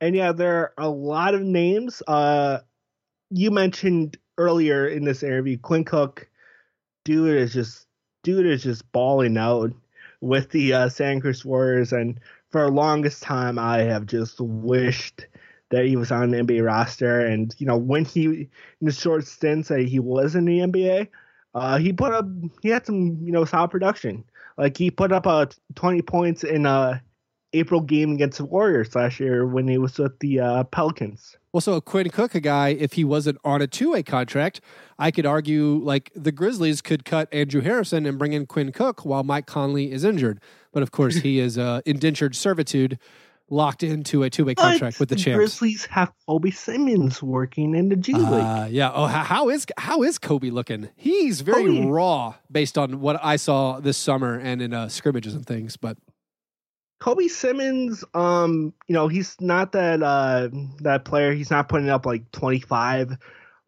[0.00, 2.02] and yeah, there are a lot of names.
[2.06, 2.58] Uh,
[3.30, 6.28] you mentioned earlier in this interview, Quinn Cook
[7.04, 7.86] dude is just
[8.22, 9.72] dude is just balling out
[10.20, 15.26] with the uh, San Cruz Warriors, and for the longest time, I have just wished
[15.70, 17.20] that he was on the NBA roster.
[17.20, 18.48] And you know, when he in
[18.80, 21.08] the short stints that he was in the NBA,
[21.54, 22.26] uh, he put up
[22.62, 24.24] he had some you know solid production.
[24.58, 27.00] Like he put up uh, 20 points in a
[27.54, 31.36] April game against the Warriors last year when he was with the uh, Pelicans.
[31.52, 34.60] Well, so Quinn Cook, a guy, if he wasn't on a two way contract,
[34.98, 39.04] I could argue like the Grizzlies could cut Andrew Harrison and bring in Quinn Cook
[39.04, 40.40] while Mike Conley is injured.
[40.72, 42.98] But of course, he is uh, indentured servitude,
[43.50, 45.36] locked into a two way contract But with the champs.
[45.36, 48.24] Grizzlies have Kobe Simmons working in the G League.
[48.24, 48.90] Uh, yeah.
[48.92, 50.88] Oh, how, how is how is Kobe looking?
[50.96, 51.86] He's very Kobe.
[51.86, 55.76] raw based on what I saw this summer and in uh, scrimmages and things.
[55.76, 55.96] But
[57.00, 60.48] Kobe Simmons, um, you know, he's not that uh
[60.80, 61.32] that player.
[61.32, 63.16] He's not putting up like 25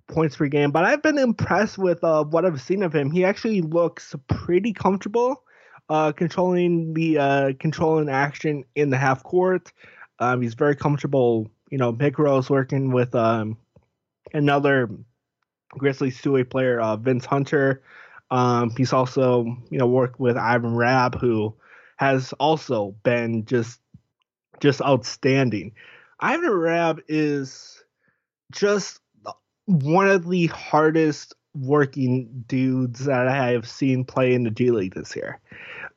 [0.09, 3.11] points per game, but I've been impressed with uh, what I've seen of him.
[3.11, 5.45] He actually looks pretty comfortable
[5.91, 9.73] uh, controlling the uh, controlling action in the half court.
[10.21, 11.51] Um, he's very comfortable.
[11.71, 13.59] You know, Mick Rose working with um,
[14.33, 14.89] another
[15.71, 17.83] Grizzlies two-way player, uh, Vince Hunter.
[18.31, 21.55] Um, he's also you know worked with Ivan Rabb, who
[21.97, 23.81] has also been just
[24.61, 25.73] just outstanding.
[26.21, 27.83] Ivan Rabb is
[28.53, 29.01] just
[29.67, 34.95] one of the hardest working dudes that I have seen play in the G League
[34.95, 35.41] this year.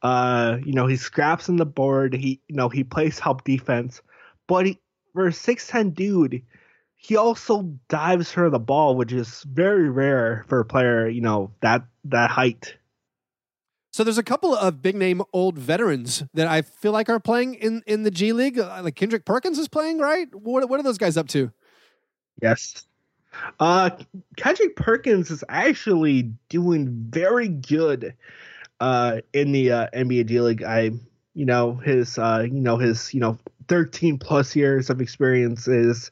[0.03, 2.13] Uh, you know, he scraps on the board.
[2.13, 4.01] He, you know, he plays help defense,
[4.47, 4.79] but he,
[5.13, 6.43] for a six ten dude,
[6.95, 11.51] he also dives for the ball, which is very rare for a player, you know,
[11.61, 12.75] that that height.
[13.91, 17.53] So there's a couple of big name old veterans that I feel like are playing
[17.55, 18.59] in in the G League.
[18.59, 20.27] Uh, like Kendrick Perkins is playing, right?
[20.33, 21.51] What what are those guys up to?
[22.41, 22.85] Yes.
[23.59, 23.91] Uh
[24.35, 28.15] Kendrick Perkins is actually doing very good
[28.83, 30.63] uh in the uh, NBA G League.
[30.63, 30.91] I
[31.33, 33.37] you know his uh you know his you know
[33.69, 36.11] 13 plus years of experience is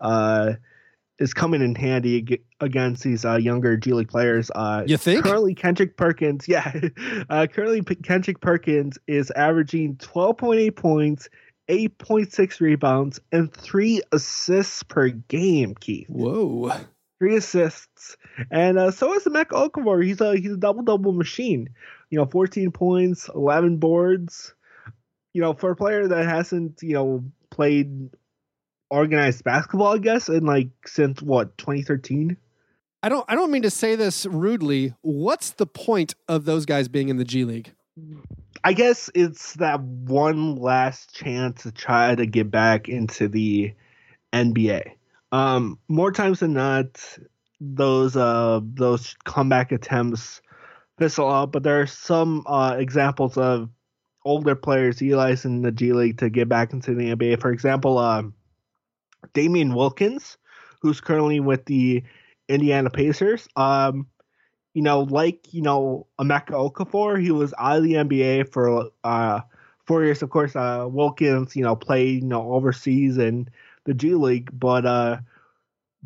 [0.00, 0.52] uh
[1.18, 4.50] is coming in handy against these uh, younger G League players.
[4.54, 5.24] Uh, you think?
[5.24, 6.72] Currently, Kendrick Perkins, yeah.
[7.30, 11.28] Uh, currently, Kendrick Perkins is averaging 12.8 points,
[11.68, 16.08] 8.6 rebounds, and three assists per game, Keith.
[16.08, 16.72] Whoa.
[17.18, 18.16] Three assists.
[18.50, 20.04] And uh, so is Emeka Okafor.
[20.04, 21.68] He's a, he's a double double machine.
[22.12, 24.54] You know, 14 points, 11 boards.
[25.32, 28.10] You know, for a player that hasn't, you know, played
[28.90, 32.36] organized basketball, I guess, in like since what 2013.
[33.02, 33.24] I don't.
[33.28, 34.94] I don't mean to say this rudely.
[35.00, 37.72] What's the point of those guys being in the G League?
[38.62, 43.74] I guess it's that one last chance to try to get back into the
[44.32, 44.92] NBA.
[45.32, 47.18] Um, more times than not,
[47.58, 50.42] those uh those comeback attempts
[50.98, 51.52] fizzle out.
[51.52, 53.68] But there are some uh, examples of
[54.24, 57.40] older players utilizing the G League to get back into the NBA.
[57.40, 58.34] For example, um,
[59.34, 60.38] Damien Wilkins,
[60.80, 62.02] who's currently with the
[62.48, 63.48] Indiana Pacers.
[63.56, 64.06] Um,
[64.74, 69.40] you know, like you know, Emeka Okafor, he was out of the NBA for uh
[69.86, 70.22] four years.
[70.22, 73.48] Of course, uh, Wilkins, you know, played you know overseas in
[73.84, 75.18] the G League, but uh,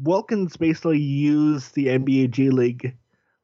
[0.02, 2.96] Wilkins basically used the NBA G League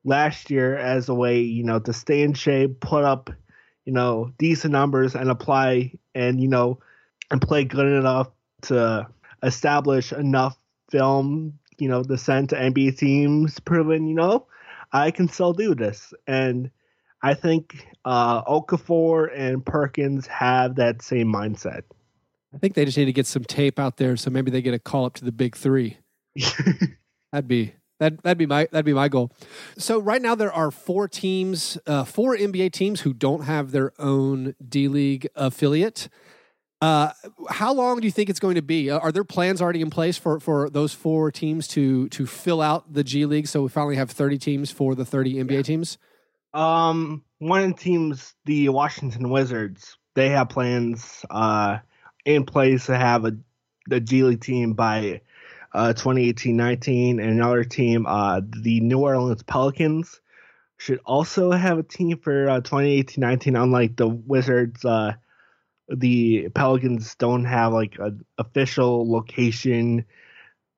[0.04, 3.30] last year as a way, you know, to stay in shape, put up,
[3.84, 6.78] you know, decent numbers, and apply and you know,
[7.30, 8.30] and play good enough
[8.62, 9.06] to
[9.42, 10.56] establish enough
[10.90, 14.46] film, you know, the send to NBA teams, proven, you know,
[14.92, 16.12] I can still do this.
[16.26, 16.70] And
[17.22, 21.82] I think uh, Okafor and Perkins have that same mindset.
[22.54, 24.74] I think they just need to get some tape out there, so maybe they get
[24.74, 25.96] a call up to the big three.
[27.32, 29.32] that'd be that that'd be my that'd be my goal.
[29.78, 33.92] So right now there are four teams, uh, four NBA teams who don't have their
[33.98, 36.08] own D League affiliate.
[36.80, 37.12] Uh,
[37.48, 38.90] how long do you think it's going to be?
[38.90, 42.92] Are there plans already in place for, for those four teams to to fill out
[42.92, 45.62] the G League so we finally have 30 teams for the 30 NBA yeah.
[45.62, 45.98] teams?
[46.52, 51.78] Um, one of the teams, the Washington Wizards, they have plans uh,
[52.24, 53.36] in place to have a
[53.86, 55.20] the G League team by
[55.74, 60.20] uh, 2018-19, and another team, uh, the New Orleans Pelicans,
[60.76, 63.62] should also have a team for uh, 2018-19.
[63.62, 65.12] Unlike the Wizards, uh,
[65.88, 70.04] the Pelicans don't have like an official location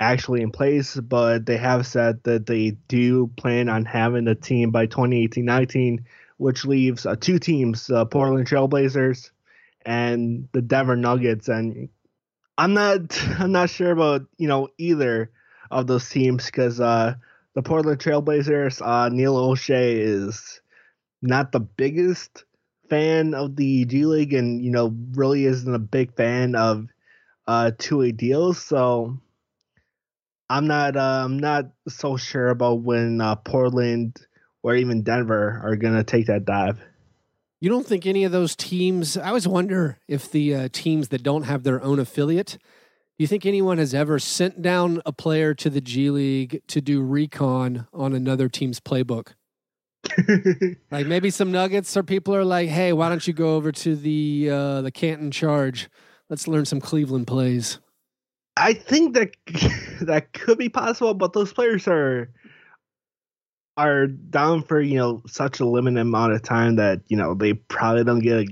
[0.00, 4.70] actually in place, but they have said that they do plan on having a team
[4.70, 6.04] by 2018-19,
[6.37, 9.30] which leaves uh, two teams: uh, Portland Trailblazers
[9.87, 11.48] and the Denver Nuggets.
[11.48, 11.88] And
[12.58, 15.30] I'm not I'm not sure about you know either
[15.70, 17.14] of those teams because uh,
[17.54, 20.60] the Portland Trailblazers, uh, Neil Olshey is
[21.22, 22.44] not the biggest
[22.90, 26.88] fan of the G League and you know really isn't a big fan of
[27.48, 28.62] uh two way deals.
[28.62, 29.18] So
[30.48, 34.16] I'm not uh, I'm not so sure about when uh, Portland
[34.62, 36.80] or even Denver are gonna take that dive.
[37.60, 39.16] You don't think any of those teams?
[39.16, 42.58] I always wonder if the uh, teams that don't have their own affiliate.
[43.16, 46.80] Do you think anyone has ever sent down a player to the G League to
[46.80, 49.34] do recon on another team's playbook?
[50.90, 53.96] like maybe some nuggets or people are like, hey, why don't you go over to
[53.96, 55.88] the uh, the Canton Charge?
[56.28, 57.78] Let's learn some Cleveland plays.
[58.56, 59.36] I think that
[60.02, 62.30] that could be possible, but those players are
[63.76, 67.54] are down for you know such a limited amount of time that you know they
[67.54, 68.46] probably don't get a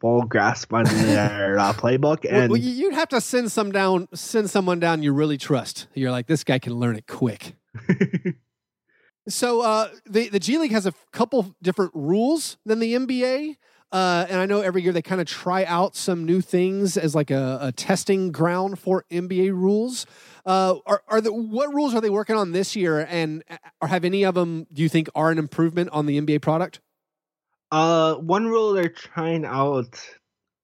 [0.00, 2.26] full grasp on their uh, playbook.
[2.28, 5.86] And well, you'd have to send some down, send someone down you really trust.
[5.94, 7.56] You're like, this guy can learn it quick.
[9.28, 13.56] so uh, the the G League has a couple different rules than the NBA.
[13.94, 17.14] Uh, and I know every year they kind of try out some new things as
[17.14, 20.04] like a, a testing ground for NBA rules.
[20.44, 23.86] Uh, are, are the what rules are they working on this year, and uh, or
[23.86, 26.80] have any of them do you think are an improvement on the NBA product?
[27.70, 30.00] Uh, one rule they're trying out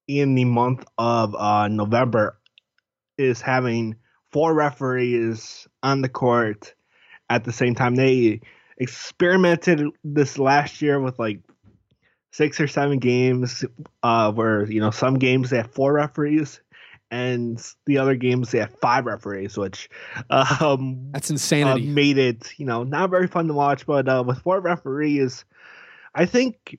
[0.08, 2.36] in the month of uh, November
[3.16, 3.94] is having
[4.32, 6.74] four referees on the court
[7.28, 7.94] at the same time.
[7.94, 8.40] They
[8.76, 11.42] experimented this last year with like
[12.30, 13.64] six or seven games
[14.02, 16.60] uh, where you know some games they have four referees
[17.10, 19.88] and the other games they have five referees which
[20.30, 21.88] um that's insanity.
[21.88, 25.44] uh, made it you know not very fun to watch but uh, with four referees
[26.14, 26.78] i think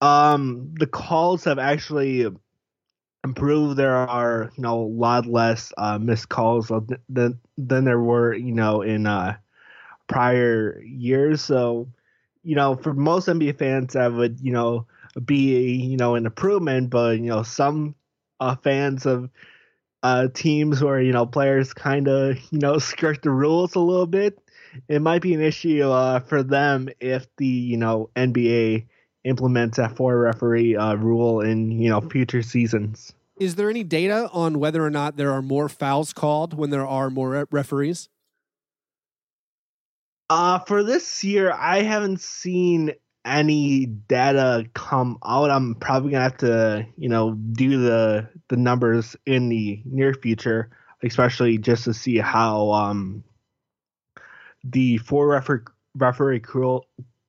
[0.00, 2.28] um the calls have actually
[3.24, 3.76] improved.
[3.76, 6.70] There are you know a lot less uh missed calls
[7.08, 9.36] than than there were you know in uh
[10.08, 11.42] prior years.
[11.42, 11.88] So
[12.42, 14.86] you know, for most NBA fans, that would, you know,
[15.24, 16.90] be, you know, an improvement.
[16.90, 17.94] But, you know, some
[18.40, 19.30] uh, fans of
[20.02, 24.06] uh, teams where, you know, players kind of, you know, skirt the rules a little
[24.06, 24.38] bit,
[24.88, 28.86] it might be an issue uh, for them if the, you know, NBA
[29.24, 33.14] implements that four referee uh, rule in, you know, future seasons.
[33.38, 36.86] Is there any data on whether or not there are more fouls called when there
[36.86, 38.08] are more referees?
[40.30, 42.92] Uh, for this year, I haven't seen
[43.24, 45.50] any data come out.
[45.50, 50.70] I'm probably gonna have to, you know, do the the numbers in the near future,
[51.02, 53.24] especially just to see how um
[54.64, 55.64] the four refer-
[55.96, 56.80] referee crew,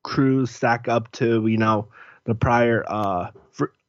[0.03, 1.87] crews stack up to, you know,
[2.25, 3.31] the prior uh,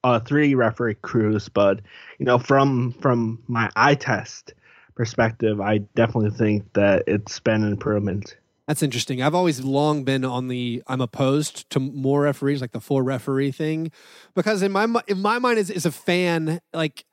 [0.03, 1.49] uh three referee crews.
[1.49, 1.81] But
[2.19, 4.55] you know, from from my eye test
[4.95, 8.37] perspective, I definitely think that it's been an improvement.
[8.66, 9.20] That's interesting.
[9.20, 13.53] I've always long been on the I'm opposed to more referees, like the four referee
[13.53, 13.92] thing,
[14.35, 17.05] because in my in my mind as, as a fan, like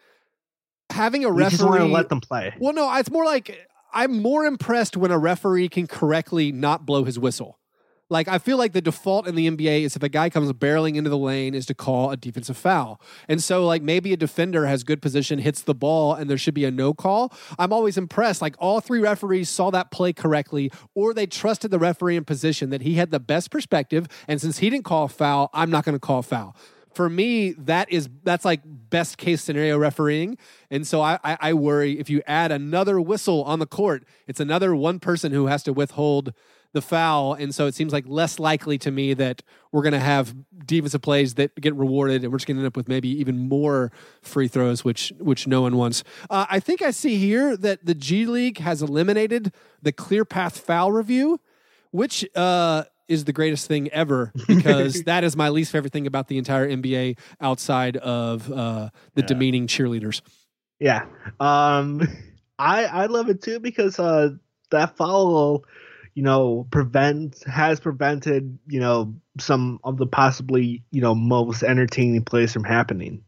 [0.89, 2.53] having a you referee, just want to let them play.
[2.57, 7.03] Well, no, it's more like I'm more impressed when a referee can correctly not blow
[7.03, 7.59] his whistle.
[8.12, 10.97] Like I feel like the default in the NBA is if a guy comes barreling
[10.97, 13.00] into the lane is to call a defensive foul.
[13.30, 16.54] And so like maybe a defender has good position, hits the ball, and there should
[16.54, 17.34] be a no call.
[17.58, 18.41] I'm always impressed.
[18.41, 22.69] Like all three referees saw that play correctly, or they trusted the referee in position
[22.69, 24.08] that he had the best perspective.
[24.28, 26.56] And since he didn't call foul, I'm not going to call foul
[26.93, 30.38] for me, that is that's like best case scenario refereeing.
[30.69, 34.39] And so I, I, I worry if you add another whistle on the court, it's
[34.39, 36.34] another one person who has to withhold
[36.73, 37.34] the foul.
[37.34, 40.34] And so it seems like less likely to me that we're going to have
[40.65, 43.49] defensive plays that get rewarded and we're just going to end up with maybe even
[43.49, 46.03] more free throws, which, which no one wants.
[46.29, 50.57] Uh, I think I see here that the G League has eliminated the clear path
[50.60, 51.39] foul review,
[51.91, 56.29] which, uh, is the greatest thing ever because that is my least favorite thing about
[56.29, 59.27] the entire NBA outside of uh, the yeah.
[59.27, 60.21] demeaning cheerleaders.
[60.79, 61.05] Yeah,
[61.39, 62.01] um,
[62.60, 64.29] I I love it too because uh,
[64.71, 65.65] that foul
[66.13, 72.24] you know, prevent has prevented, you know, some of the possibly, you know, most entertaining
[72.24, 73.24] plays from happening.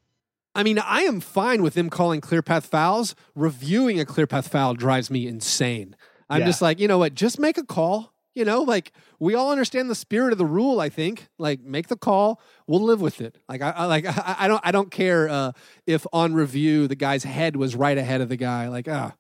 [0.56, 3.16] I mean, I am fine with them calling clear path fouls.
[3.36, 5.96] Reviewing a clear path foul drives me insane.
[6.30, 6.48] I'm yeah.
[6.48, 7.16] just like, you know what?
[7.16, 8.12] Just make a call.
[8.36, 10.80] You know, like we all understand the spirit of the rule.
[10.80, 12.42] I think, like, make the call.
[12.66, 13.38] We'll live with it.
[13.48, 15.52] Like, I, I like, I, I, don't, I don't care uh,
[15.86, 18.70] if on review the guy's head was right ahead of the guy.
[18.70, 19.14] Like, ah,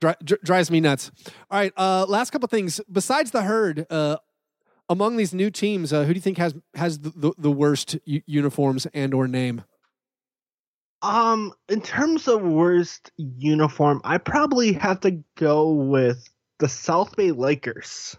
[0.00, 1.10] Dri- dri- drives me nuts.
[1.50, 2.80] All right, uh, last couple things.
[2.90, 4.18] Besides the herd, uh,
[4.88, 7.96] among these new teams, uh, who do you think has has the, the, the worst
[8.04, 9.64] u- uniforms and or name?
[11.02, 16.28] Um, in terms of worst uniform, I probably have to go with
[16.58, 18.16] the South Bay Lakers.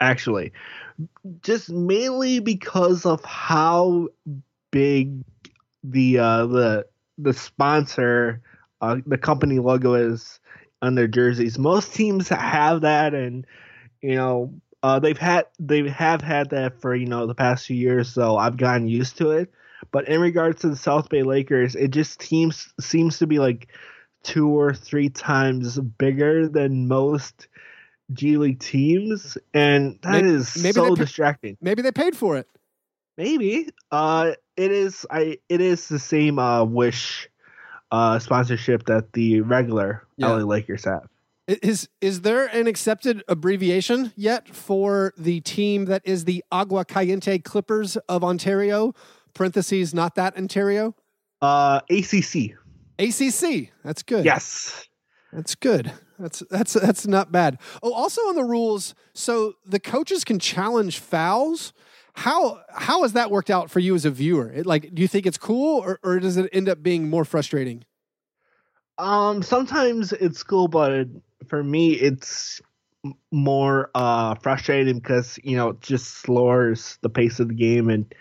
[0.00, 0.52] Actually,
[1.42, 4.08] just mainly because of how
[4.70, 5.22] big
[5.84, 6.86] the uh, the
[7.18, 8.40] the sponsor,
[8.80, 10.40] uh, the company logo is
[10.82, 11.58] on their jerseys.
[11.58, 13.46] Most teams have that, and
[14.00, 17.76] you know uh, they've had they have had that for you know the past few
[17.76, 19.52] years, so I've gotten used to it.
[19.92, 23.68] But in regards to the South Bay Lakers, it just seems seems to be like
[24.22, 27.48] two or three times bigger than most
[28.12, 31.56] G League teams, and that maybe, is maybe so distracting.
[31.60, 32.48] Maybe they paid for it.
[33.16, 33.68] Maybe.
[33.90, 35.06] Uh, it is.
[35.10, 35.38] I.
[35.48, 36.38] It is the same.
[36.38, 37.29] Uh, wish
[37.90, 40.28] uh, sponsorship that the regular yeah.
[40.28, 41.08] LA Lakers have.
[41.46, 47.38] Is is there an accepted abbreviation yet for the team that is the Agua Caliente
[47.38, 48.94] Clippers of Ontario?
[49.34, 50.94] Parentheses, not that Ontario.
[51.42, 52.56] Uh, ACC.
[52.98, 53.72] ACC.
[53.82, 54.24] That's good.
[54.24, 54.86] Yes,
[55.32, 55.92] that's good.
[56.20, 57.58] That's that's that's not bad.
[57.82, 61.72] Oh, also on the rules, so the coaches can challenge fouls.
[62.14, 64.50] How how has that worked out for you as a viewer?
[64.52, 67.24] It, like, do you think it's cool, or, or does it end up being more
[67.24, 67.84] frustrating?
[68.98, 71.08] Um, sometimes it's cool, but
[71.46, 72.60] for me, it's
[73.30, 78.14] more uh frustrating because you know it just slows the pace of the game and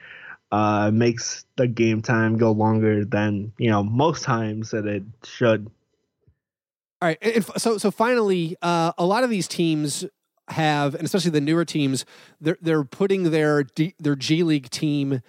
[0.53, 5.69] uh makes the game time go longer than you know most times that it should.
[7.01, 10.05] All right, and so so finally, uh, a lot of these teams
[10.51, 12.05] have, and especially the newer teams,
[12.41, 15.21] they're they're putting their D, their G League team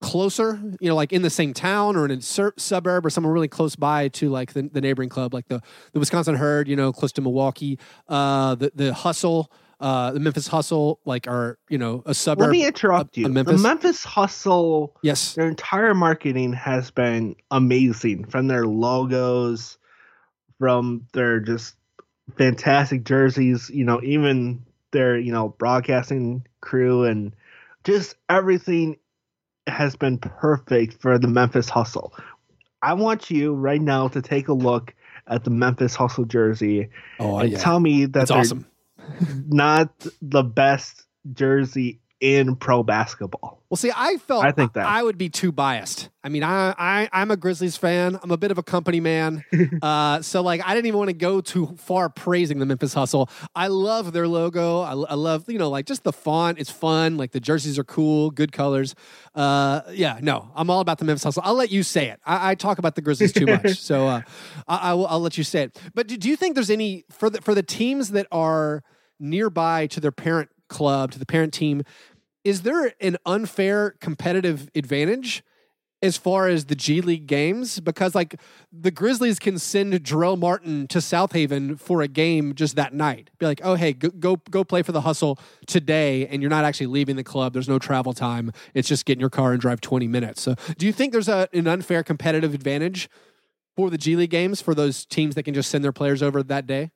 [0.00, 3.32] closer, you know, like in the same town or in a sur- suburb or somewhere
[3.32, 5.60] really close by to like the, the neighboring club, like the
[5.92, 7.78] the Wisconsin Herd, you know, close to Milwaukee,
[8.08, 9.50] uh, the the Hustle.
[9.80, 12.46] Uh, the Memphis Hustle, like, are you know a suburb.
[12.46, 13.26] Let me interrupt of- you.
[13.26, 13.62] of Memphis?
[13.62, 19.78] The Memphis Hustle, Yes, their entire marketing has been amazing from their logos,
[20.58, 21.76] from their just
[22.36, 27.34] fantastic jerseys, you know, even their, you know, broadcasting crew and
[27.84, 28.96] just everything
[29.66, 32.14] has been perfect for the Memphis Hustle.
[32.82, 34.94] I want you right now to take a look
[35.26, 38.66] at the Memphis Hustle jersey oh and tell me that that's awesome.
[39.48, 43.62] not the best jersey in pro basketball.
[43.70, 44.86] Well, see, I felt I think that.
[44.86, 46.08] I would be too biased.
[46.24, 48.18] I mean, I, I I'm a Grizzlies fan.
[48.22, 49.44] I'm a bit of a company man,
[49.82, 53.28] uh, so like I didn't even want to go too far praising the Memphis Hustle.
[53.54, 54.80] I love their logo.
[54.80, 56.58] I, I love you know like just the font.
[56.58, 57.18] It's fun.
[57.18, 58.94] Like the jerseys are cool, good colors.
[59.34, 61.42] Uh, yeah, no, I'm all about the Memphis Hustle.
[61.44, 62.20] I'll let you say it.
[62.24, 64.22] I, I talk about the Grizzlies too much, so uh,
[64.66, 65.06] I, I will.
[65.06, 65.78] I'll let you say it.
[65.94, 68.82] But do, do you think there's any for the for the teams that are
[69.20, 71.82] nearby to their parent club to the parent team?
[72.48, 75.42] is there an unfair competitive advantage
[76.00, 77.78] as far as the G League games?
[77.78, 78.40] Because like
[78.72, 83.30] the Grizzlies can send Jarell Martin to Southaven for a game just that night.
[83.38, 86.64] Be like, oh hey, go go, go play for the hustle today, and you're not
[86.64, 87.52] actually leaving the club.
[87.52, 88.50] There's no travel time.
[88.72, 90.40] It's just get in your car and drive 20 minutes.
[90.40, 93.10] So do you think there's a, an unfair competitive advantage
[93.76, 96.42] for the G League games for those teams that can just send their players over
[96.44, 96.92] that day?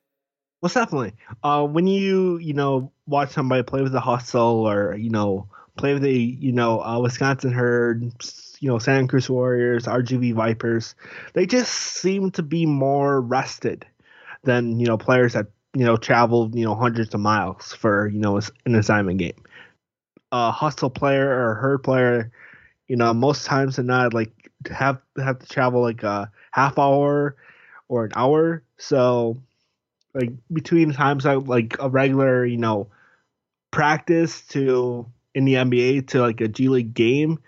[0.63, 1.13] Well, definitely.
[1.43, 5.93] Uh, when you you know watch somebody play with the hustle or you know play
[5.93, 8.03] with the you know uh, Wisconsin Herd,
[8.61, 10.95] you know Santa Cruz Warriors, RGV Vipers,
[11.33, 13.85] they just seem to be more rested
[14.43, 18.19] than you know players that you know travel you know hundreds of miles for you
[18.19, 19.43] know an assignment game.
[20.33, 22.31] A hustle player or a herd player,
[22.87, 24.31] you know most times than not like
[24.71, 27.37] have have to travel like a half hour
[27.89, 29.37] or an hour, so
[30.13, 32.87] like between times I like a regular, you know,
[33.71, 37.39] practice to in the NBA to like a G League game,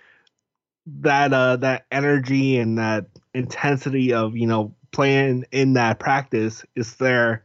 [0.88, 6.96] that uh that energy and that intensity of, you know, playing in that practice is
[6.96, 7.44] there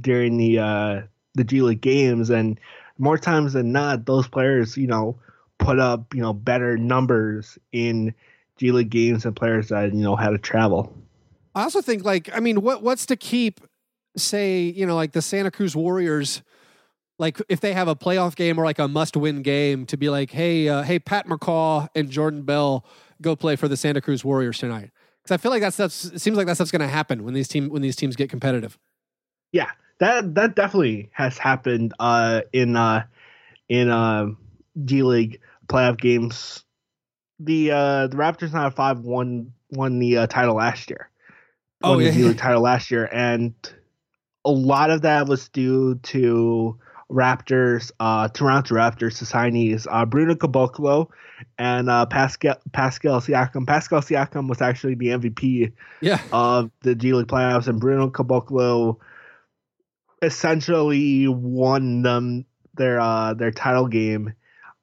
[0.00, 1.00] during the uh
[1.34, 2.58] the G League games and
[2.98, 5.18] more times than not those players, you know,
[5.58, 8.14] put up, you know, better numbers in
[8.56, 10.94] G League games than players that, you know, had to travel.
[11.54, 13.60] I also think like I mean, what what's to keep,
[14.16, 16.42] say, you know, like the Santa Cruz Warriors,
[17.18, 20.30] like if they have a playoff game or like a must-win game, to be like,
[20.30, 22.84] hey, uh, hey, Pat McCaw and Jordan Bell
[23.20, 24.90] go play for the Santa Cruz Warriors tonight.
[25.22, 27.34] Because I feel like that stuff's it seems like that stuff's going to happen when
[27.34, 28.78] these team when these teams get competitive.
[29.52, 33.04] Yeah, that that definitely has happened uh, in uh,
[33.68, 34.28] in uh,
[34.84, 36.64] G League playoff games.
[37.38, 41.10] The uh, the Raptors not five won won the uh, title last year.
[41.82, 42.26] Oh, won yeah, the yeah.
[42.28, 43.54] League title last year, and
[44.44, 46.78] a lot of that was due to
[47.10, 51.08] Raptors, uh, Toronto Raptors signees uh, Bruno Caboclo
[51.58, 53.66] and uh, Pascal Pascal Siakam.
[53.66, 58.98] Pascal Siakam was actually the MVP Yeah, of the G League playoffs, and Bruno Caboclo
[60.22, 64.32] essentially won them their uh their title game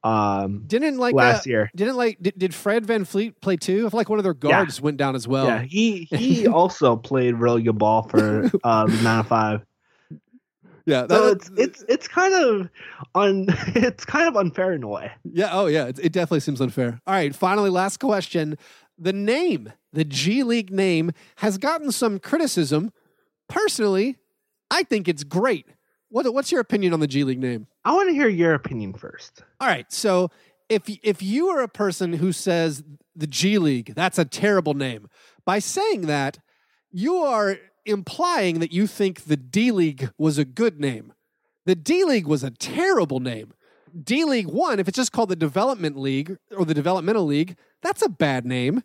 [0.08, 1.72] um didn't like last uh, year.
[1.76, 3.86] Didn't like did, did Fred VanVleet play too?
[3.86, 5.46] I feel like one of their guards went down as well.
[5.48, 9.66] yeah, he he also played really good ball for uh the nine five.
[10.86, 11.08] yeah.
[11.08, 12.70] So it's it's it's kind of
[13.16, 15.12] un it's kind of unfair in a way.
[15.26, 15.50] Yeah.
[15.52, 15.88] Oh, yeah.
[15.88, 17.02] It, it definitely seems unfair.
[17.06, 17.36] All right.
[17.36, 18.58] Finally, last question.
[18.98, 22.92] The name, the G League name, has gotten some criticism.
[23.48, 24.18] Personally,
[24.72, 25.68] I think it's great.
[26.10, 27.68] What, what's your opinion on the G League name?
[27.88, 29.44] I want to hear your opinion first.
[29.62, 29.90] All right.
[29.94, 30.30] So
[30.68, 32.84] if if you are a person who says
[33.16, 35.08] the G League, that's a terrible name.
[35.46, 36.38] By saying that,
[36.92, 41.14] you are implying that you think the D League was a good name.
[41.66, 43.54] The D League was a terrible name.
[44.04, 48.02] D League 1, if it's just called the Development League or the Developmental League, that's
[48.02, 48.84] a bad name.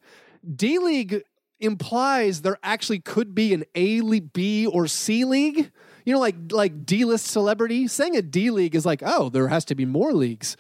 [0.49, 1.25] D League
[1.59, 5.73] implies there actually could be an A B or C league.
[6.05, 7.89] You know, like like D list celebrity.
[7.89, 10.57] Saying a D league is like, oh, there has to be more leagues.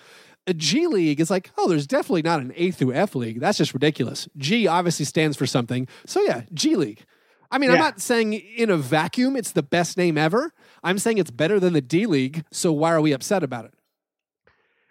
[0.47, 3.40] A G league is like, oh, there's definitely not an A through F league.
[3.40, 4.28] That's just ridiculous.
[4.36, 5.86] G obviously stands for something.
[6.07, 7.05] So yeah, G league.
[7.51, 10.55] I mean, I'm not saying in a vacuum it's the best name ever.
[10.82, 12.45] I'm saying it's better than the D league.
[12.51, 13.74] So why are we upset about it?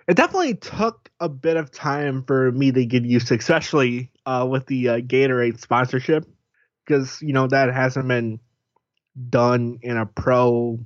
[0.07, 4.47] It definitely took a bit of time for me to get used to, especially uh,
[4.49, 6.25] with the uh, Gatorade sponsorship,
[6.85, 8.39] because you know that hasn't been
[9.29, 10.79] done in a pro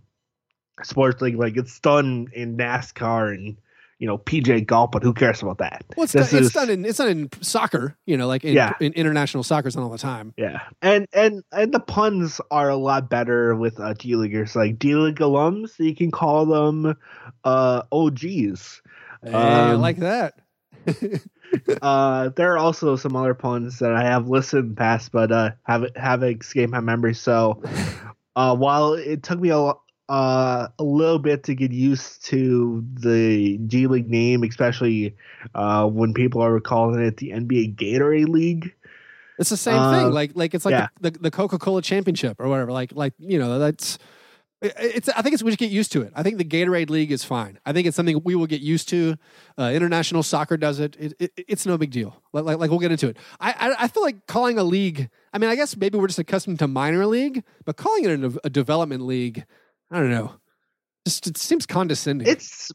[0.84, 1.38] sports league.
[1.38, 3.57] Like it's done in NASCAR and
[3.97, 5.86] you know PGA golf, but who cares about that?
[5.95, 7.97] Well, it's, done, it's done in it's done in soccer.
[8.05, 8.73] You know, like in, Yeah.
[8.82, 10.34] in international soccer, it's done all the time.
[10.38, 14.78] Yeah, and and and the puns are a lot better with uh, D leaguers, like
[14.80, 15.80] D league alums.
[15.80, 16.97] You can call them
[17.43, 18.82] uh, OGs.
[19.23, 20.34] Hey, I Um, like that.
[21.82, 25.32] uh, there are also some other puns that I have listed in the past, but
[25.32, 27.13] uh, have have escaped my memory.
[27.15, 27.61] So,
[28.36, 29.73] uh, while it took me a
[30.07, 35.15] uh, a little bit to get used to the G League name, especially
[35.55, 38.73] uh, when people are calling it the NBA Gatorade League.
[39.39, 40.11] It's the same Uh, thing.
[40.11, 40.88] Like like it's like yeah.
[41.01, 42.71] the, the, the Coca Cola Championship or whatever.
[42.71, 43.97] Like like you know that's.
[44.61, 45.09] It's.
[45.09, 46.13] I think it's we should get used to it.
[46.15, 47.59] I think the Gatorade League is fine.
[47.65, 49.17] I think it's something we will get used to.
[49.59, 50.95] Uh, international soccer does it.
[50.97, 51.31] It, it.
[51.47, 52.21] It's no big deal.
[52.31, 53.17] Like, like like we'll get into it.
[53.39, 55.09] I, I I feel like calling a league.
[55.36, 58.39] I mean, I guess maybe we're just accustomed to minor league, but calling it a,
[58.45, 59.45] a development league,
[59.91, 60.31] I don't know.
[61.05, 62.25] Just it seems condescending.
[62.27, 62.71] It's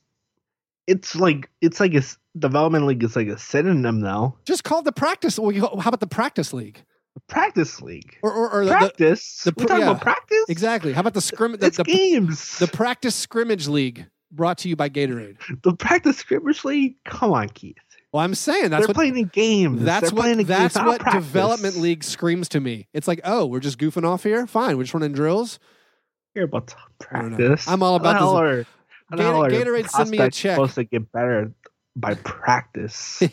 [0.86, 2.02] it's like it's like a
[2.38, 4.36] development league is like a synonym now.
[4.44, 5.38] just call it the practice.
[5.38, 6.82] Well, you- how about the practice league
[7.28, 8.16] Practice league.
[8.22, 9.42] or or, or the, the, practice.
[9.44, 9.90] the We're talking yeah.
[9.90, 10.44] about practice.
[10.48, 10.92] exactly?
[10.92, 11.56] How about the scrim?
[11.56, 12.58] The, It's the, games.
[12.58, 15.36] the practice scrimmage league brought to you by Gatorade.
[15.62, 16.94] the practice scrimmage league.
[17.04, 17.76] Come on, Keith.
[18.12, 19.82] Well, I'm saying that's They're what playing in games.
[19.84, 21.24] that's They're playing what that's what practice.
[21.24, 22.88] development league screams to me.
[22.92, 24.46] It's like, oh, we're just goofing off here.
[24.48, 25.58] Fine, we're just running drills.
[26.34, 27.68] Care about I practice.
[27.68, 28.66] I'm all about this- are-
[29.50, 30.54] Gator- Gatorade, send me a check.
[30.54, 31.52] Supposed to get better
[31.96, 33.20] by practice.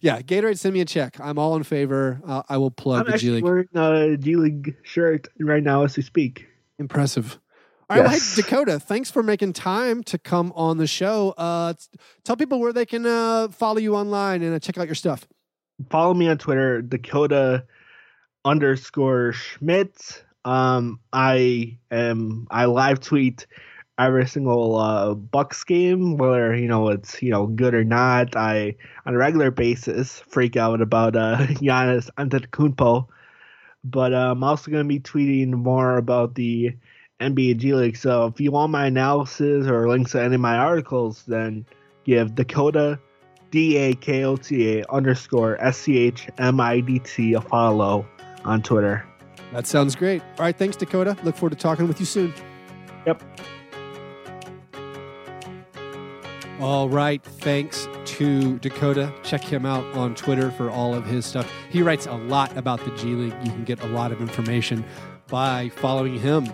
[0.00, 1.18] yeah, Gatorade, send me a check.
[1.20, 2.20] I'm all in favor.
[2.24, 3.44] Uh, I will plug the G League.
[3.44, 3.74] I'm the G League.
[3.74, 6.46] wearing a G League shirt right now as we speak.
[6.78, 7.38] Impressive.
[7.90, 8.36] All right, well, Yes.
[8.36, 11.34] hey, Dakota, thanks for making time to come on the show.
[11.36, 11.74] Uh,
[12.24, 15.26] tell people where they can uh, follow you online and uh, check out your stuff.
[15.90, 17.64] Follow me on Twitter, Dakota
[18.44, 20.24] underscore Schmidt.
[20.44, 23.46] Um, I am I live tweet
[23.98, 28.36] every single uh, Bucks game, whether you know it's you know good or not.
[28.36, 33.06] I on a regular basis freak out about uh, Giannis Antetokounmpo,
[33.82, 36.72] but uh, I'm also going to be tweeting more about the
[37.20, 37.96] NBA G League.
[37.96, 41.66] So if you want my analysis or links to any of my articles, then
[42.04, 42.98] give Dakota
[43.50, 47.40] D A K O T A underscore S C H M I D T a
[47.40, 48.06] follow
[48.44, 49.04] on Twitter.
[49.52, 50.22] That sounds great.
[50.22, 51.16] All right, thanks, Dakota.
[51.22, 52.32] Look forward to talking with you soon.
[53.06, 53.22] Yep.
[56.60, 59.12] All right, thanks to Dakota.
[59.22, 61.50] Check him out on Twitter for all of his stuff.
[61.70, 63.34] He writes a lot about the G League.
[63.42, 64.84] You can get a lot of information
[65.28, 66.52] by following him.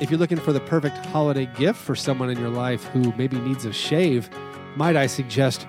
[0.00, 3.36] If you're looking for the perfect holiday gift for someone in your life who maybe
[3.40, 4.30] needs a shave,
[4.76, 5.66] might I suggest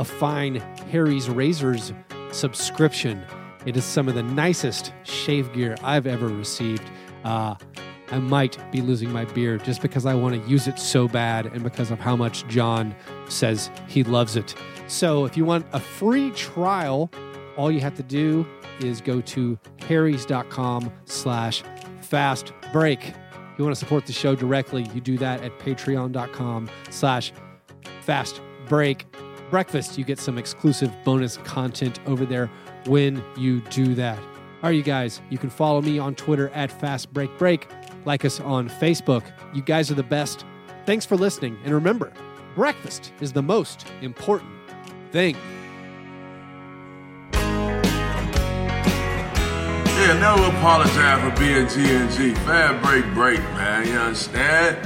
[0.00, 0.56] a fine
[0.90, 1.92] Harry's Razors
[2.32, 3.24] subscription?
[3.66, 6.82] It is some of the nicest shave gear I've ever received.
[7.22, 7.54] Uh,
[8.10, 11.46] I might be losing my beard just because I want to use it so bad
[11.46, 12.92] and because of how much John
[13.28, 14.52] says he loves it.
[14.88, 17.08] So if you want a free trial,
[17.56, 18.44] all you have to do
[18.80, 19.56] is go to
[19.86, 21.62] harrys.com slash
[22.00, 23.12] fast break.
[23.60, 27.30] You want to support the show directly, you do that at patreon.com slash
[28.00, 29.04] fast break
[29.50, 29.98] breakfast.
[29.98, 32.50] You get some exclusive bonus content over there
[32.86, 34.18] when you do that.
[34.18, 37.68] All right, you guys, you can follow me on Twitter at Fast Break Break.
[38.06, 39.24] Like us on Facebook.
[39.52, 40.46] You guys are the best.
[40.86, 41.58] Thanks for listening.
[41.62, 42.14] And remember,
[42.54, 44.52] breakfast is the most important
[45.12, 45.36] thing.
[50.00, 52.34] Yeah, never apologize for being G and G.
[52.46, 53.86] Fair break, break, man.
[53.86, 54.78] You understand?